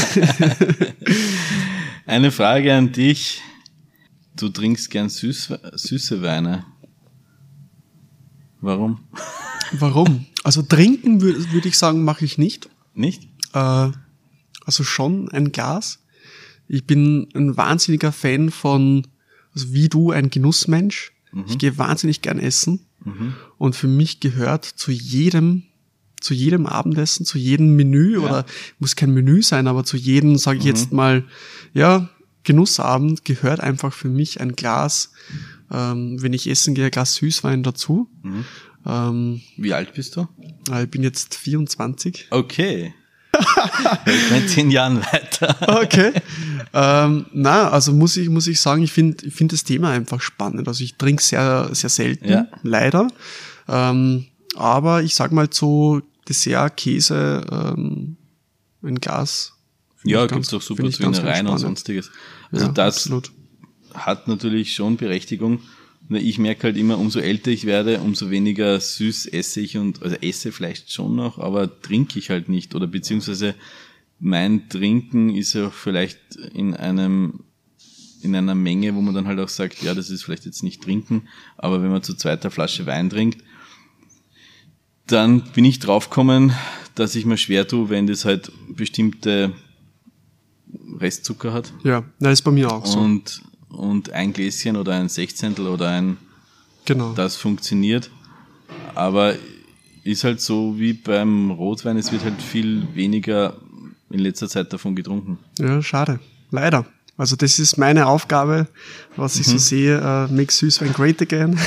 eine 2.07 2.31
Frage 2.31 2.73
an 2.73 2.91
dich. 2.91 3.41
Du 4.35 4.49
trinkst 4.49 4.89
gern 4.89 5.09
süß, 5.09 5.53
süße 5.73 6.21
Weine. 6.21 6.65
Warum? 8.61 8.99
Warum? 9.73 10.25
Also 10.43 10.61
trinken 10.61 11.21
würde 11.21 11.51
würd 11.51 11.65
ich 11.65 11.77
sagen, 11.77 12.03
mache 12.03 12.25
ich 12.25 12.37
nicht. 12.37 12.69
Nicht? 12.93 13.27
Äh, 13.53 13.89
also 14.65 14.83
schon 14.83 15.29
ein 15.29 15.51
Glas. 15.51 15.99
Ich 16.67 16.85
bin 16.85 17.27
ein 17.35 17.57
wahnsinniger 17.57 18.11
Fan 18.11 18.49
von, 18.49 19.05
also 19.53 19.73
wie 19.73 19.89
du, 19.89 20.11
ein 20.11 20.29
Genussmensch. 20.29 21.11
Mhm. 21.31 21.45
Ich 21.47 21.57
gehe 21.57 21.77
wahnsinnig 21.77 22.21
gern 22.21 22.39
essen. 22.39 22.85
Mhm. 23.03 23.33
Und 23.57 23.75
für 23.75 23.87
mich 23.87 24.19
gehört 24.19 24.65
zu 24.65 24.91
jedem, 24.91 25.63
zu 26.21 26.33
jedem 26.33 26.65
Abendessen, 26.65 27.25
zu 27.25 27.37
jedem 27.37 27.75
Menü, 27.75 28.13
ja. 28.13 28.19
oder 28.19 28.45
muss 28.79 28.95
kein 28.95 29.13
Menü 29.13 29.43
sein, 29.43 29.67
aber 29.67 29.83
zu 29.83 29.97
jedem, 29.97 30.37
sage 30.37 30.59
ich 30.59 30.63
mhm. 30.63 30.69
jetzt 30.69 30.93
mal, 30.93 31.23
ja, 31.73 32.09
Genussabend 32.43 33.25
gehört 33.25 33.59
einfach 33.59 33.93
für 33.93 34.09
mich 34.09 34.41
ein 34.41 34.55
Glas, 34.55 35.11
ähm, 35.71 36.21
wenn 36.21 36.33
ich 36.33 36.49
essen 36.49 36.75
gehe, 36.75 36.85
ein 36.85 36.91
Glas 36.91 37.15
Süßwein 37.15 37.63
dazu. 37.63 38.09
Mhm. 38.21 38.45
Ähm, 38.85 39.41
Wie 39.57 39.73
alt 39.73 39.93
bist 39.93 40.15
du? 40.17 40.27
Ich 40.81 40.89
bin 40.89 41.03
jetzt 41.03 41.35
24. 41.35 42.27
Okay 42.31 42.93
ich 44.05 44.29
bin 44.29 44.47
zehn 44.47 44.71
Jahren 44.71 45.01
weiter. 45.01 45.55
okay. 45.81 46.13
Ähm, 46.73 47.25
na, 47.33 47.69
also 47.69 47.91
muss 47.91 48.17
ich, 48.17 48.29
muss 48.29 48.47
ich 48.47 48.59
sagen, 48.59 48.83
ich 48.83 48.91
finde 48.91 49.25
ich 49.25 49.33
finde 49.33 49.55
das 49.55 49.63
Thema 49.63 49.89
einfach 49.89 50.21
spannend. 50.21 50.67
Also 50.67 50.83
ich 50.83 50.95
trinke 50.95 51.21
sehr, 51.21 51.69
sehr 51.73 51.89
selten, 51.89 52.29
ja. 52.29 52.47
leider. 52.61 53.07
Ähm, 53.67 54.25
aber 54.55 55.03
ich 55.03 55.15
sag 55.15 55.31
mal 55.31 55.47
so 55.51 56.01
Dessert, 56.27 56.77
Käse, 56.77 57.45
ähm, 57.51 58.17
ein 58.83 58.99
Glas. 58.99 59.52
Ja, 60.03 60.25
gibt's 60.27 60.49
doch 60.49 60.61
super 60.61 60.89
zu 60.89 61.03
Innereien 61.03 61.47
und 61.47 61.57
sonstiges. 61.57 62.11
Also 62.51 62.67
ja, 62.67 62.71
das 62.71 62.97
absolut. 62.97 63.31
hat 63.93 64.27
natürlich 64.27 64.73
schon 64.73 64.97
Berechtigung. 64.97 65.61
Ich 66.09 66.37
merke 66.37 66.63
halt 66.63 66.77
immer, 66.77 66.97
umso 66.97 67.19
älter 67.19 67.51
ich 67.51 67.65
werde, 67.65 67.99
umso 68.01 68.29
weniger 68.29 68.79
süß 68.79 69.27
esse 69.27 69.61
ich 69.61 69.77
und, 69.77 70.03
also 70.03 70.17
esse 70.17 70.51
vielleicht 70.51 70.91
schon 70.91 71.15
noch, 71.15 71.39
aber 71.39 71.81
trinke 71.81 72.19
ich 72.19 72.29
halt 72.29 72.49
nicht. 72.49 72.75
Oder 72.75 72.87
beziehungsweise 72.87 73.55
mein 74.19 74.69
Trinken 74.69 75.29
ist 75.29 75.53
ja 75.53 75.69
vielleicht 75.69 76.35
in 76.53 76.73
einem, 76.73 77.45
in 78.21 78.35
einer 78.35 78.55
Menge, 78.55 78.95
wo 78.95 79.01
man 79.01 79.13
dann 79.13 79.27
halt 79.27 79.39
auch 79.39 79.49
sagt, 79.49 79.81
ja, 79.81 79.95
das 79.95 80.09
ist 80.09 80.23
vielleicht 80.23 80.45
jetzt 80.45 80.63
nicht 80.63 80.83
trinken, 80.83 81.27
aber 81.57 81.81
wenn 81.81 81.91
man 81.91 82.03
zu 82.03 82.15
zweiter 82.15 82.51
Flasche 82.51 82.85
Wein 82.85 83.09
trinkt, 83.09 83.43
dann 85.07 85.41
bin 85.53 85.65
ich 85.65 85.79
draufgekommen, 85.79 86.53
dass 86.95 87.15
ich 87.15 87.25
mir 87.25 87.37
schwer 87.37 87.67
tue, 87.67 87.89
wenn 87.89 88.07
das 88.07 88.25
halt 88.25 88.51
bestimmte 88.69 89.53
Restzucker 90.99 91.53
hat. 91.53 91.73
Ja, 91.83 92.03
das 92.19 92.33
ist 92.33 92.41
bei 92.43 92.51
mir 92.51 92.71
auch 92.71 92.85
so. 92.85 92.99
Und 92.99 93.41
und 93.73 94.11
ein 94.11 94.33
Gläschen 94.33 94.77
oder 94.77 94.93
ein 94.93 95.09
Sechzehntel 95.09 95.67
oder 95.67 95.89
ein, 95.89 96.17
genau. 96.85 97.13
das 97.13 97.35
funktioniert. 97.35 98.09
Aber 98.95 99.35
ist 100.03 100.23
halt 100.23 100.41
so 100.41 100.77
wie 100.77 100.93
beim 100.93 101.51
Rotwein, 101.51 101.97
es 101.97 102.11
wird 102.11 102.23
halt 102.23 102.41
viel 102.41 102.87
weniger 102.93 103.55
in 104.09 104.19
letzter 104.19 104.47
Zeit 104.47 104.71
davon 104.71 104.95
getrunken. 104.95 105.39
Ja, 105.59 105.81
schade. 105.81 106.19
Leider. 106.51 106.85
Also 107.17 107.35
das 107.35 107.59
ist 107.59 107.77
meine 107.77 108.07
Aufgabe, 108.07 108.67
was 109.15 109.39
ich 109.39 109.47
mhm. 109.47 109.51
so 109.51 109.57
sehe, 109.59 109.99
uh, 109.99 110.33
make 110.33 110.51
Süßwein 110.51 110.93
great 110.93 111.21
again. 111.21 111.57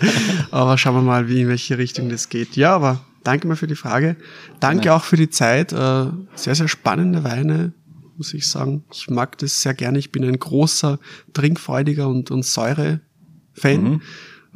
aber 0.50 0.78
schauen 0.78 0.96
wir 0.96 1.02
mal, 1.02 1.28
wie 1.28 1.42
in 1.42 1.48
welche 1.48 1.78
Richtung 1.78 2.08
das 2.08 2.28
geht. 2.28 2.56
Ja, 2.56 2.74
aber 2.74 3.00
danke 3.22 3.46
mal 3.46 3.56
für 3.56 3.66
die 3.66 3.74
Frage. 3.74 4.16
Danke 4.60 4.88
Nein. 4.88 4.96
auch 4.96 5.04
für 5.04 5.16
die 5.16 5.30
Zeit. 5.30 5.72
Uh, 5.72 6.12
sehr, 6.34 6.54
sehr 6.54 6.68
spannende 6.68 7.22
Weine, 7.22 7.72
muss 8.16 8.34
ich 8.34 8.48
sagen. 8.48 8.84
Ich 8.92 9.08
mag 9.10 9.38
das 9.38 9.62
sehr 9.62 9.74
gerne. 9.74 9.98
Ich 9.98 10.12
bin 10.12 10.24
ein 10.24 10.38
großer 10.38 10.98
Trinkfreudiger 11.32 12.08
und, 12.08 12.30
und 12.30 12.44
Säure-Fan. 12.44 13.82
Mhm. 13.82 14.02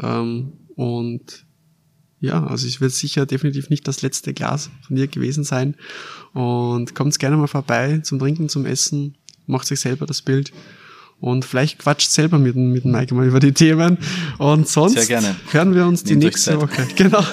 Ähm, 0.02 0.52
und 0.74 1.46
ja, 2.20 2.44
also 2.44 2.66
es 2.66 2.80
wird 2.80 2.92
sicher 2.92 3.26
definitiv 3.26 3.70
nicht 3.70 3.86
das 3.86 4.02
letzte 4.02 4.34
Glas 4.34 4.70
von 4.86 4.96
mir 4.96 5.06
gewesen 5.06 5.44
sein. 5.44 5.76
Und 6.32 6.94
kommt 6.94 7.18
gerne 7.18 7.36
mal 7.36 7.46
vorbei 7.46 7.98
zum 8.02 8.18
Trinken, 8.18 8.48
zum 8.48 8.66
Essen. 8.66 9.16
Macht 9.46 9.66
sich 9.66 9.80
selber 9.80 10.06
das 10.06 10.22
Bild. 10.22 10.52
Und 11.20 11.44
vielleicht 11.44 11.80
quatscht 11.80 12.10
selber 12.10 12.38
mit, 12.38 12.54
mit 12.54 12.84
Mike 12.84 13.14
mal 13.14 13.26
über 13.26 13.40
die 13.40 13.52
Themen. 13.52 13.98
Und 14.38 14.68
sonst 14.68 15.10
hören 15.50 15.74
wir 15.74 15.86
uns 15.86 16.04
die 16.04 16.12
Nehmt 16.12 16.24
nächste 16.24 16.60
Woche. 16.60 16.86
Genau. 16.96 17.24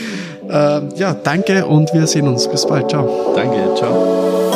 äh, 0.48 0.98
ja, 0.98 1.14
danke 1.14 1.64
und 1.66 1.92
wir 1.94 2.06
sehen 2.06 2.28
uns. 2.28 2.50
Bis 2.50 2.66
bald. 2.66 2.90
Ciao. 2.90 3.32
Danke. 3.34 3.74
Ciao. 3.76 4.49